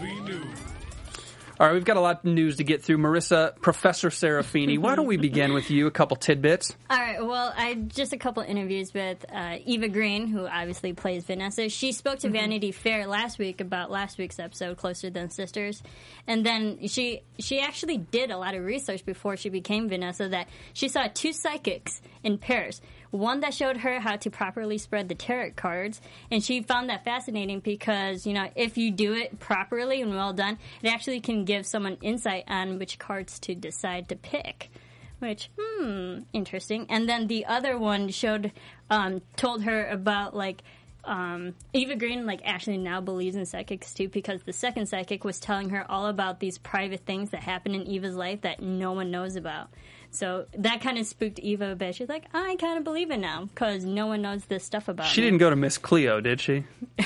[1.59, 2.97] All right, we've got a lot of news to get through.
[2.97, 5.85] Marissa, Professor Serafini, why don't we begin with you?
[5.85, 6.75] A couple tidbits.
[6.89, 7.23] All right.
[7.23, 11.69] Well, I just a couple interviews with uh, Eva Green, who obviously plays Vanessa.
[11.69, 12.31] She spoke to Mhm.
[12.33, 15.83] Vanity Fair last week about last week's episode, Closer Than Sisters,
[16.27, 20.27] and then she she actually did a lot of research before she became Vanessa.
[20.27, 22.81] That she saw two psychics in Paris.
[23.13, 26.01] One that showed her how to properly spread the tarot cards,
[26.31, 30.33] and she found that fascinating because you know if you do it properly and well
[30.33, 34.71] done, it actually can give someone insight on which cards to decide to pick
[35.19, 36.87] which hmm interesting.
[36.89, 38.51] And then the other one showed
[38.89, 40.63] um told her about like
[41.03, 45.39] um eva green like actually now believes in psychics too because the second psychic was
[45.39, 49.11] telling her all about these private things that happen in eva's life that no one
[49.11, 49.69] knows about
[50.13, 53.17] so that kind of spooked eva a bit she's like i kind of believe it
[53.19, 55.27] now because no one knows this stuff about She me.
[55.27, 56.63] didn't go to Miss Cleo, did she?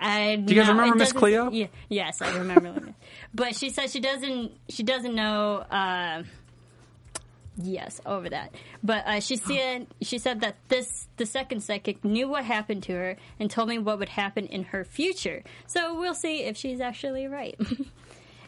[0.00, 1.50] I Do you guys no, remember Miss Cleo?
[1.50, 2.94] Yeah, yes, I remember.
[3.34, 4.52] but she said she doesn't.
[4.68, 5.58] She doesn't know.
[5.70, 6.22] Uh,
[7.56, 8.54] yes, over that.
[8.82, 12.92] But uh, she said she said that this the second psychic knew what happened to
[12.92, 15.42] her and told me what would happen in her future.
[15.66, 17.58] So we'll see if she's actually right.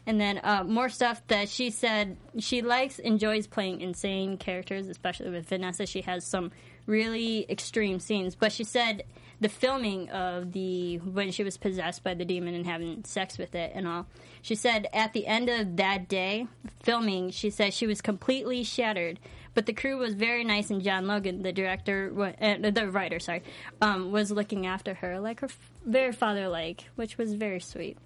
[0.07, 5.31] And then uh, more stuff that she said she likes, enjoys playing insane characters, especially
[5.31, 5.85] with Vanessa.
[5.85, 6.53] She has some
[6.87, 9.03] really extreme scenes, but she said
[9.41, 13.55] the filming of the when she was possessed by the demon and having sex with
[13.55, 14.07] it and all.
[14.43, 16.47] She said at the end of that day
[16.83, 19.19] filming, she said she was completely shattered.
[19.55, 23.43] But the crew was very nice, and John Logan, the director, uh, the writer, sorry,
[23.81, 25.49] um, was looking after her like her
[25.85, 27.97] very father-like, which was very sweet.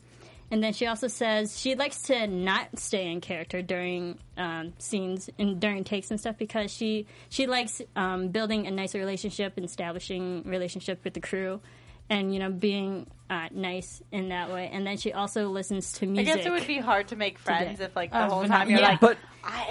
[0.51, 5.31] And then she also says she likes to not stay in character during um, scenes
[5.39, 9.65] and during takes and stuff because she she likes um, building a nice relationship and
[9.65, 11.61] establishing relationship with the crew,
[12.09, 14.69] and you know being uh, nice in that way.
[14.73, 16.33] And then she also listens to music.
[16.33, 16.37] I music.
[16.45, 17.85] guess it would be hard to make friends Today.
[17.85, 18.89] if, like, the Oh, whole but time you're yeah.
[18.89, 19.19] like, But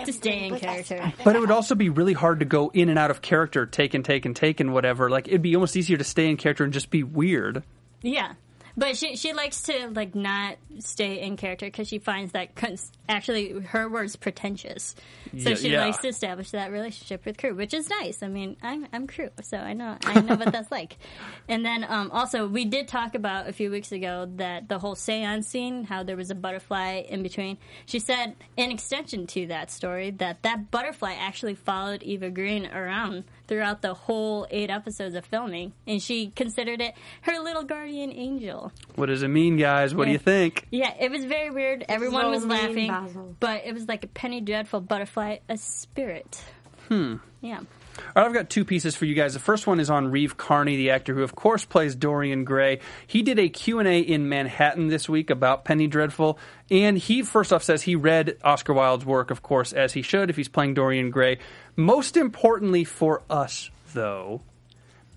[0.06, 1.12] to stay in character.
[1.26, 3.94] But it would also be really hard to go in and out of character, take
[3.94, 5.10] and take and take and whatever.
[5.10, 7.64] Like it'd be almost easier to stay in character and just be weird.
[8.02, 8.36] Yeah.
[8.80, 12.92] But she she likes to like not stay in character because she finds that cons-
[13.10, 14.96] actually her word's pretentious.
[15.38, 15.82] So Yeah, she yeah.
[15.86, 18.24] likes to establish that relationship with crew, which is nice.
[18.24, 20.98] I mean, I'm I'm crew, so I know I know what that's like.
[21.50, 24.96] And then um, also we did talk about a few weeks ago that the whole
[24.96, 27.58] seance scene, how there was a butterfly in between.
[27.86, 33.26] She said in extension to that story that that butterfly actually followed Eva Green around
[33.50, 38.72] throughout the whole eight episodes of filming, and she considered it her little guardian angel.
[38.96, 39.94] What does it mean, guys?
[39.94, 40.68] What do you think?
[40.72, 41.84] Yeah, it was very weird.
[41.90, 43.36] Everyone so was laughing, Basil.
[43.40, 46.42] but it was like a penny dreadful butterfly, a spirit.
[46.90, 47.16] Hmm.
[47.42, 47.60] Yeah.
[47.60, 49.34] All right, I've got two pieces for you guys.
[49.34, 52.80] The first one is on Reeve Carney, the actor who, of course, plays Dorian Gray.
[53.06, 56.40] He did a Q&A in Manhattan this week about Penny Dreadful,
[56.72, 60.30] and he first off says he read Oscar Wilde's work, of course, as he should
[60.30, 61.40] if he's playing Dorian Gray.
[61.76, 64.42] Most importantly for us, though,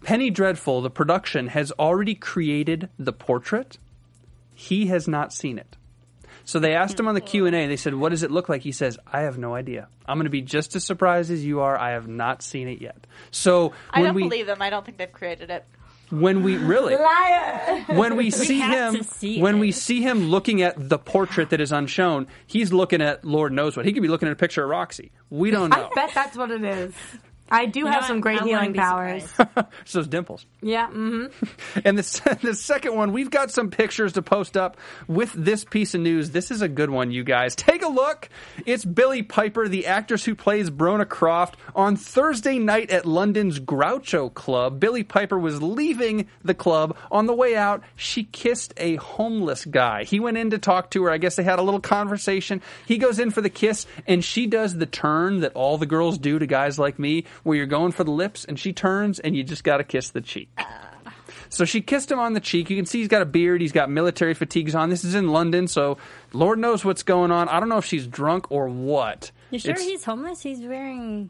[0.03, 3.79] Penny Dreadful, the production, has already created the portrait.
[4.55, 5.77] He has not seen it.
[6.45, 7.67] So they asked him on the Q and A.
[7.67, 9.89] They said, "What does it look like?" He says, "I have no idea.
[10.07, 11.79] I'm going to be just as surprised as you are.
[11.79, 14.61] I have not seen it yet." So I when don't we believe them.
[14.61, 15.65] I don't think they've created it.
[16.11, 17.85] when we really Liar.
[17.89, 19.61] when we We see have him see when it.
[19.61, 23.77] we see him looking at the portrait that is unshown, he's looking at Lord knows
[23.77, 23.87] what.
[23.87, 25.11] He could be looking at a picture of Roxy.
[25.31, 25.89] We don't know.
[25.91, 26.93] I bet that's what it is.
[27.53, 28.23] I do You have some what?
[28.23, 29.25] great I wouldn't healing powers.
[29.85, 30.47] so those dimples.
[30.61, 30.89] yeah.
[30.89, 31.27] Mm-hmm.
[31.85, 34.77] And the, the second one, we've got some pictures to post up
[35.09, 36.31] with this piece of news.
[36.31, 37.55] This is a good one, you guys.
[37.57, 38.29] Take a look.
[38.67, 44.33] It's Billie Piper, the actress who plays Brona Croft, on Thursday night at London's Groucho
[44.33, 44.79] Club.
[44.81, 46.97] Billie Piper was leaving the club.
[47.11, 50.05] On the way out, she kissed a homeless guy.
[50.05, 51.11] He went in to talk to her.
[51.11, 52.63] I guess they had a little conversation.
[52.87, 56.19] He goes in for the kiss, and she does the turn that all the girls
[56.19, 59.37] do to guys like me, where you're going for the lips, and she turns, and
[59.37, 60.49] you just got to kiss the cheek.
[61.49, 62.71] So she kissed him on the cheek.
[62.71, 63.61] You can see he's got a beard.
[63.61, 64.89] He's got military fatigues on.
[64.89, 65.99] This is in London, so
[66.33, 67.49] Lord knows what's going on.
[67.49, 69.31] I don't know if she's drunk or what.
[69.51, 70.41] You sure It's- he's homeless?
[70.43, 71.29] He's wearing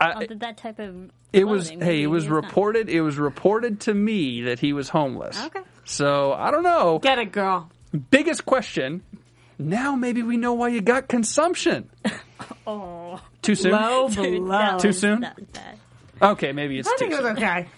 [0.00, 1.10] I- uh, that type of.
[1.32, 1.80] It was clothing.
[1.86, 2.44] hey, it was he's not.
[2.44, 2.88] reported.
[2.88, 5.40] It was reported to me that he was homeless.
[5.44, 5.60] Okay.
[5.84, 6.98] So I don't know.
[6.98, 7.70] Get it, girl.
[8.10, 9.02] Biggest question.
[9.58, 11.90] Now maybe we know why you got consumption.
[12.66, 13.20] Oh.
[13.42, 13.72] Too soon.
[13.72, 14.78] Low blow.
[14.78, 15.20] Too soon?
[15.20, 15.78] that was bad.
[16.20, 17.44] Okay, maybe it's I too think it was soon.
[17.44, 17.68] okay.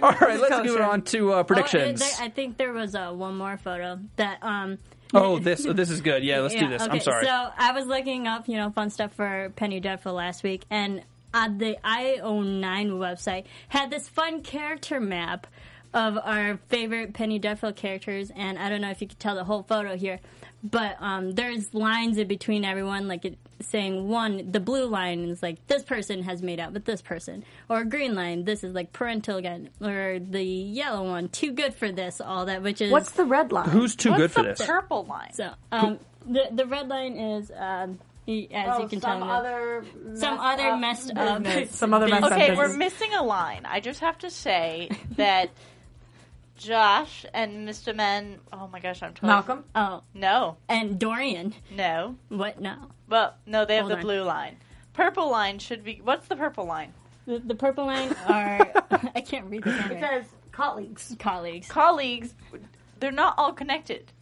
[0.02, 2.00] All right, let's move on to uh, predictions.
[2.00, 4.38] Oh, there, I think there was uh, one more photo that.
[4.42, 4.78] um
[5.14, 6.22] Oh, this oh, this is good.
[6.22, 6.82] Yeah, let's do this.
[6.82, 7.24] Okay, I'm sorry.
[7.24, 11.02] So I was looking up, you know, fun stuff for Penny Dreadful last week, and
[11.32, 15.46] uh, the IO9 website had this fun character map
[15.94, 19.44] of our favorite Penny Dreadful characters, and I don't know if you could tell the
[19.44, 20.20] whole photo here,
[20.62, 25.42] but um, there's lines in between everyone, like it, saying one, the blue line is
[25.42, 28.92] like this person has made out with this person, or green line, this is like
[28.92, 33.10] parental again, or the yellow one, too good for this, all that, which is What's
[33.12, 33.68] the red line?
[33.70, 34.66] Who's too What's good for the this?
[34.66, 35.32] purple line?
[35.32, 39.30] so um, the the red line is um, y- as Oh, you can some tell,
[39.30, 39.84] other
[40.14, 41.70] some messed other up messed up, business.
[41.78, 42.58] Some other messed up Okay, business.
[42.68, 43.64] we're missing a line.
[43.64, 45.50] I just have to say that
[46.58, 47.94] Josh and Mr.
[47.94, 48.38] Men.
[48.52, 49.64] Oh my gosh, I'm totally Malcolm?
[49.74, 51.54] Oh, No, and Dorian.
[51.70, 52.16] no.
[52.28, 52.60] What?
[52.60, 52.76] No,
[53.08, 54.02] Well, no, they have Hold the on.
[54.02, 54.56] blue line.
[54.92, 56.00] Purple line should be.
[56.02, 56.92] What's the purple line?
[57.26, 58.70] the, the purple line are
[59.14, 61.14] I can't read the It says colleagues.
[61.18, 61.68] colleagues.
[61.68, 62.34] Colleagues.
[63.00, 64.12] They're not all connected,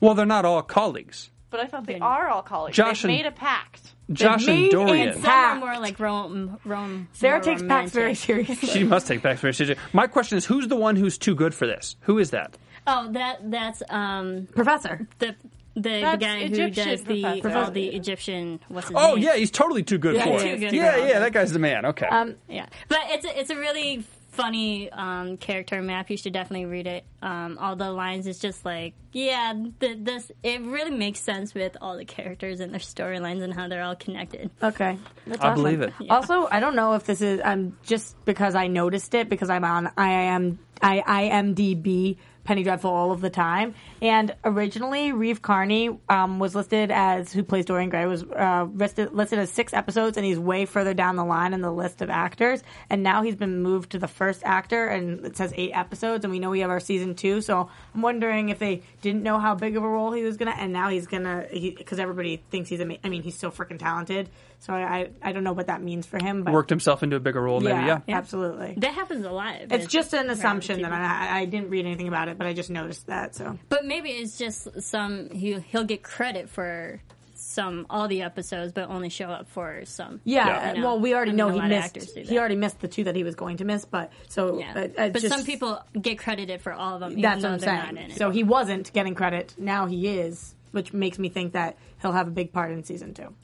[0.00, 1.30] Well, they're not all colleagues.
[1.52, 2.76] But I thought they are all colleagues.
[2.76, 3.92] Josh They've and- made a pact.
[4.12, 5.08] Josh and made Dorian.
[5.10, 6.58] and Some are more like Rome.
[6.64, 7.08] Rome.
[7.12, 8.68] Sarah more takes packs very seriously.
[8.68, 9.80] She must take back very seriously.
[9.92, 11.94] My question is, who's the one who's too good for this?
[12.00, 12.58] Who is that?
[12.86, 15.06] Oh, that that's um Professor.
[15.20, 15.36] the
[15.74, 17.70] the, the That's guy Egyptian who does the professor.
[17.72, 18.60] the Egyptian.
[18.68, 19.24] What's his Oh name?
[19.24, 20.48] yeah, he's totally too good Yeah, for he's it.
[20.54, 21.08] too good yeah, for it.
[21.08, 21.86] yeah, that guy's the man.
[21.86, 22.06] Okay.
[22.06, 26.10] Um, Yeah, but it's a, it's a really funny um, character map.
[26.10, 27.04] You should definitely read it.
[27.22, 31.76] Um, all the lines is just like, yeah, th- this it really makes sense with
[31.80, 34.50] all the characters and their storylines and how they're all connected.
[34.62, 35.62] Okay, That's I awesome.
[35.62, 35.92] believe it.
[36.10, 39.64] Also, I don't know if this is um just because I noticed it because I'm
[39.64, 43.74] on IIM I IMDb Penny Dreadful all of the time.
[44.00, 49.12] And originally, Reeve Carney um, was listed as who plays Dorian Gray was uh, listed,
[49.12, 52.10] listed as six episodes, and he's way further down the line in the list of
[52.10, 52.62] actors.
[52.90, 56.24] And now he's been moved to the first actor, and it says eight episodes.
[56.24, 59.38] And we know we have our season two, so I'm wondering if they didn't know
[59.38, 62.68] how big of a role he was gonna, and now he's gonna because everybody thinks
[62.68, 64.28] he's ama- I mean, he's so freaking talented.
[64.58, 67.16] So I, I I don't know what that means for him, but Worked himself into
[67.16, 67.74] a bigger role, maybe.
[67.84, 68.00] Yeah.
[68.08, 68.74] absolutely.
[68.78, 69.56] That happens a lot.
[69.70, 72.70] It's just an assumption that I, I didn't read anything about it, but I just
[72.70, 73.34] noticed that.
[73.34, 77.00] So But maybe it's just some he he'll get credit for
[77.34, 80.20] some all the episodes, but only show up for some.
[80.24, 80.86] yeah, you know?
[80.86, 81.96] well, we already I mean, know he missed.
[81.96, 84.72] actors He already missed the two that he was going to miss, but so Yeah.
[84.74, 87.10] uh, uh, but just- some people get credited for all of them.
[87.12, 87.94] even That's though what I'm they're saying.
[87.96, 88.16] Not in it.
[88.16, 89.54] So he wasn't getting credit.
[89.58, 93.12] Now he is, which makes me think that he'll have a big part in season
[93.12, 93.34] two.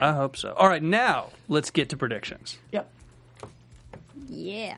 [0.00, 0.52] I hope so.
[0.54, 2.58] All right, now let's get to predictions.
[2.72, 2.88] Yep.
[4.28, 4.76] yeah.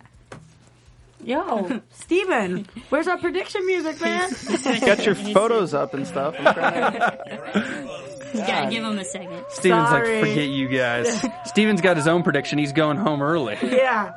[1.24, 4.30] Yo, Steven, where's our prediction music, man?
[4.80, 6.34] Got your photos up and stuff.
[6.38, 8.00] I'm trying to-
[8.34, 9.44] You gotta give him a second.
[9.48, 10.20] Steven's Sorry.
[10.20, 11.24] like, forget you guys.
[11.46, 12.58] Steven's got his own prediction.
[12.58, 13.56] He's going home early.
[13.62, 14.12] yeah.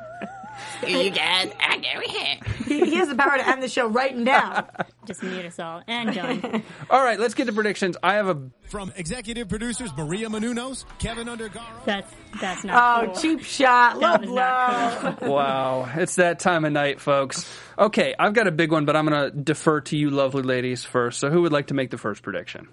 [0.88, 2.38] You guys, I go here.
[2.66, 4.68] He, he has the power to end the show right now.
[5.06, 6.62] Just mute us all and done.
[6.90, 7.96] All right, let's get to predictions.
[8.02, 11.84] I have a From executive producers Maria Menounos, Keven Undergaro.
[11.86, 13.04] That's that's not.
[13.04, 13.14] Oh, cool.
[13.22, 13.96] cheap shot.
[13.98, 15.34] Low That was not cool.
[15.34, 15.90] wow.
[15.96, 17.48] It's that time of night, folks.
[17.78, 20.84] Okay, I've got a big one, but I'm going to defer to you, lovely ladies,
[20.84, 21.20] first.
[21.20, 22.68] So, who would like to make the first prediction?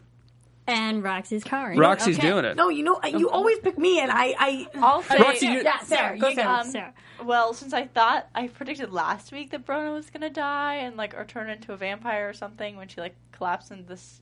[0.68, 1.76] And Roxy's car.
[1.76, 2.58] Roxy's doing it.
[2.58, 4.68] No, you know, you always pick me, and I, I.
[4.76, 6.92] I'll say, Roxy, you- yeah, Sarah, go you- Sarah.
[7.20, 10.98] um, Well, since I thought I predicted last week that Brona was gonna die and
[10.98, 14.22] like or turn into a vampire or something when she like collapsed in this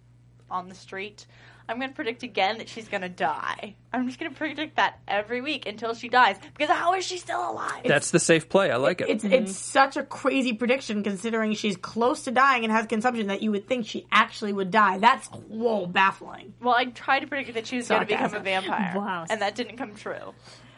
[0.52, 1.26] on the street,
[1.68, 3.76] I'm gonna predict again that she's gonna die.
[3.94, 7.52] I'm just gonna predict that every week until she dies because how is she still
[7.52, 7.84] alive?
[7.86, 8.72] That's the safe play.
[8.72, 9.10] I like it.
[9.10, 9.48] It's it's mm-hmm.
[9.48, 13.68] such a crazy prediction considering she's close to dying and has consumption that you would
[13.68, 14.98] think she actually would die.
[14.98, 16.54] That's whoa baffling.
[16.62, 19.26] well, I tried to predict that she was gonna become a vampire, Wow.
[19.30, 20.34] and that didn't come true.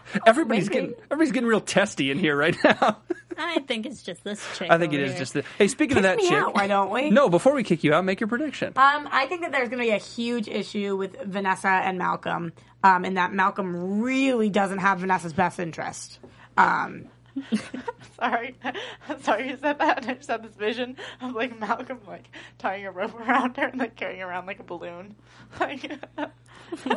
[0.25, 2.97] everybody's getting everybody's getting real testy in here right now.
[3.37, 4.71] I think it's just this chick.
[4.71, 5.19] I think it over is here.
[5.19, 5.43] just the.
[5.57, 7.09] Hey, speaking of that me chick, out, why don't we?
[7.09, 7.29] no.
[7.29, 8.69] Before we kick you out, make your prediction.
[8.75, 12.53] Um, I think that there's going to be a huge issue with Vanessa and Malcolm,
[12.83, 16.19] um, and that Malcolm really doesn't have Vanessa's best interest.
[16.57, 17.09] Um,
[18.19, 18.55] Sorry,
[19.09, 20.07] I'm sorry you said that.
[20.07, 23.77] I just had this vision of like Malcolm like tying a rope around her and
[23.79, 25.15] like carrying around like a balloon.
[25.59, 25.89] Like,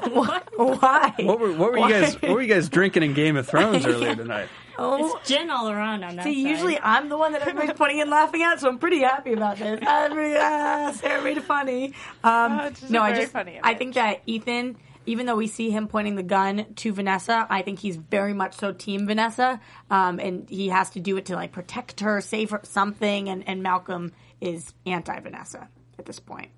[0.08, 0.48] what?
[0.56, 1.14] Why?
[1.18, 3.84] What were what were you guys what were you guys drinking in Game of Thrones
[3.84, 4.48] earlier tonight?
[4.78, 6.24] Oh, It's gin all around on that.
[6.24, 6.50] See, side.
[6.50, 9.58] usually I'm the one that everybody's pointing and laughing at, so I'm pretty happy about
[9.58, 9.80] this.
[9.86, 11.94] Every, uh, Sarah made it funny.
[12.24, 14.76] Um, Oh, no, a I very just funny I think that Ethan,
[15.08, 18.54] even though we see him pointing the gun to Vanessa, I think he's very much
[18.54, 22.50] so Team Vanessa, um, and he has to do it to like protect her, save
[22.50, 26.50] her something, and, and Malcolm is anti Vanessa at this point,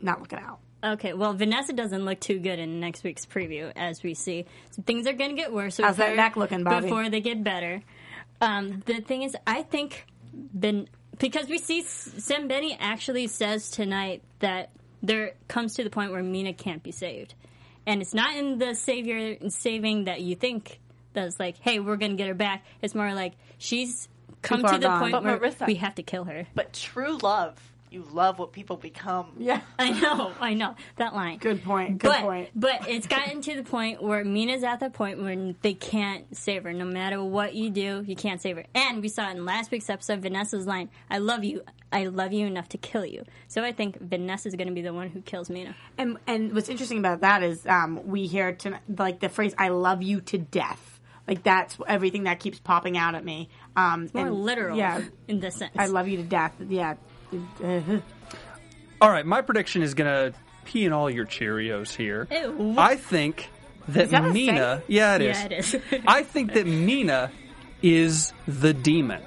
[0.00, 0.60] not looking out.
[0.82, 4.46] Okay, well, Vanessa doesn't look too good in next week's preview, as we see.
[4.70, 5.78] So things are going to get worse.
[5.78, 6.86] How's that before- neck looking, Bobby?
[6.86, 7.82] Before they get better.
[8.40, 10.88] Um, the thing is, I think Ben,
[11.18, 14.70] because we see Sembene actually says tonight that
[15.02, 17.34] there comes to the point where Mina can't be saved,
[17.88, 20.78] and it's not in the savior saving that you think.
[21.14, 22.64] That's like, hey, we're going to get her back.
[22.82, 24.08] It's more like she's
[24.42, 25.00] come to the gone.
[25.00, 26.46] point But where Marissa- we have to kill her.
[26.54, 27.56] but true love,
[27.90, 29.32] you love what people become.
[29.38, 31.38] Yeah, I know, I know that line.
[31.38, 31.98] good point.
[31.98, 32.50] Good but, point.
[32.54, 36.64] But it's gotten to the point where Mina's at the point where they can't save
[36.64, 36.72] her.
[36.74, 38.64] No matter what you do, you can't save her.
[38.74, 41.62] And we saw in last week's episode Vanessa's line, I love you.
[41.90, 43.24] I love you enough to kill you.
[43.46, 45.74] So I think Vanessa is going to be the one who kills Mina.
[45.96, 49.68] And and what's interesting about that is um, we hear to, like the phrase "I
[49.68, 53.48] love you to death." Like that's everything that keeps popping out at me.
[53.76, 55.72] Um, More and, literal Yeah, in this sense.
[55.76, 56.54] I love you to death.
[56.66, 56.94] Yeah.
[59.00, 60.32] All right, my prediction is gonna
[60.64, 62.26] pee in all your Cheerios here.
[62.30, 62.74] Ew.
[62.76, 63.50] I think
[63.88, 64.82] that, Is that a Mina, saying?
[64.88, 65.38] yeah, it is.
[65.38, 65.76] Yeah, it is.
[66.06, 67.30] I think that Mina
[67.82, 69.22] is the demon.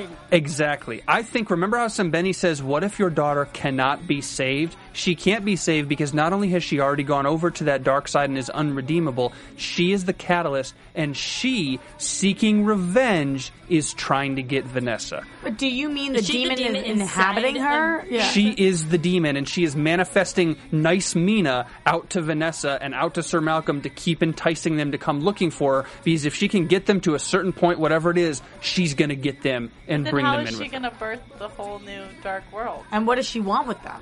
[0.00, 1.02] Didn't- Exactly.
[1.08, 4.76] I think, remember how Sembene says, What if your daughter cannot be saved?
[4.92, 8.08] She can't be saved because not only has she already gone over to that dark
[8.08, 14.42] side and is unredeemable, she is the catalyst, and she, seeking revenge, is trying to
[14.42, 15.24] get Vanessa.
[15.42, 18.04] but do you mean the Is she the demon, demon is inhabiting her?
[18.06, 18.24] Yeah.
[18.24, 23.14] She is the demon, and she is manifesting nice Mina out to Vanessa and out
[23.14, 25.88] to Sir Malcolm to keep enticing them to come looking for her.
[26.04, 29.10] Because if she can get them to a certain point, whatever it is, she's going
[29.10, 31.78] to get them and Then bring how them is in she gonna birth the whole
[31.80, 32.84] new dark world?
[32.92, 34.00] and what does she want with them?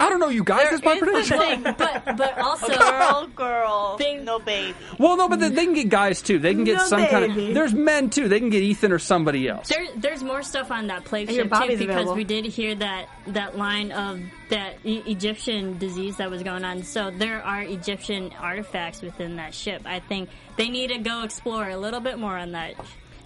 [0.00, 0.68] I don't know, you guys.
[0.70, 1.38] That's my Is prediction.
[1.40, 4.72] thing, but but also girl, girl, Thing- no baby.
[4.96, 6.38] Well, no, but they they can get guys too.
[6.38, 7.48] They can get No, some kind baby.
[7.48, 7.54] of.
[7.54, 8.28] There's men too.
[8.28, 9.66] They can get Ethan or somebody else.
[9.68, 12.14] There, there's more stuff on that plague ship too, because available.
[12.14, 14.20] we did hear that that line of
[14.50, 16.84] that e- Egyptian disease that was going on.
[16.84, 19.82] So there are Egyptian artifacts within that ship.
[19.84, 22.74] I think they need to go explore a little bit more on that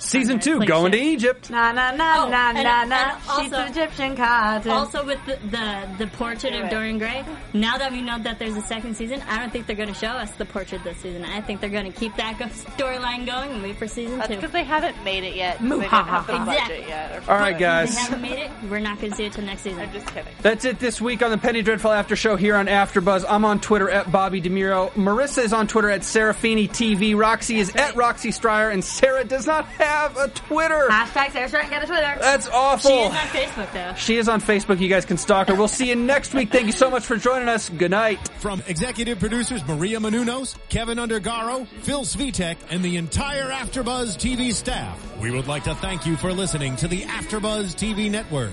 [0.03, 0.98] Season two, going to.
[0.98, 1.50] Egypt.
[1.50, 3.16] Na na na Oh, na and- na and na.
[3.28, 4.70] also- She's Egyptian cotton.
[4.70, 6.70] Also, with the, the the portrait Do of.
[6.70, 9.76] Dorian Gray, now that we know that there's a second season, I don't think they're
[9.76, 11.24] going to show us the portrait this season.
[11.24, 14.28] I think they're going to keep that go- storyline going and wait for season That's
[14.28, 14.36] two.
[14.36, 15.59] because they haven't made it yet.
[15.59, 15.80] 'cause They Muhaha.
[15.80, 16.88] didn't have the budget Exactly.
[16.88, 17.11] yet.
[17.28, 17.59] or All right, something.
[17.59, 17.94] guys.
[17.94, 18.50] They haven't made it.
[18.68, 19.80] We're not going to see it till next season.
[19.80, 20.32] I'm just kidding.
[20.42, 23.24] That's it this week on the Penny Dreadful After Show here on AfterBuzz.
[23.28, 24.90] I'm on Twitter at Bobby Demiro.
[24.92, 27.14] Marissa is on Twitter at Serafini TV.
[27.16, 30.88] Roxy is at Roxy Stryer, and Sarah does not have a Twitter.
[30.90, 32.16] Hashtag Sarah Stratton get a Twitter.
[32.20, 32.90] That's awful.
[32.90, 33.95] She is on Facebook though.
[33.97, 34.80] She is on Facebook.
[34.80, 35.55] You guys can stalk her.
[35.55, 36.51] We'll see you next week.
[36.51, 37.68] Thank you so much for joining us.
[37.68, 38.28] Good night.
[38.38, 44.99] From executive producers Maria Menounos, Keven Undergaro, Phil Svitek, and the entire AfterBuzz TV staff,
[45.20, 48.53] we would like to thank you for listening to the AfterBuzz TV network.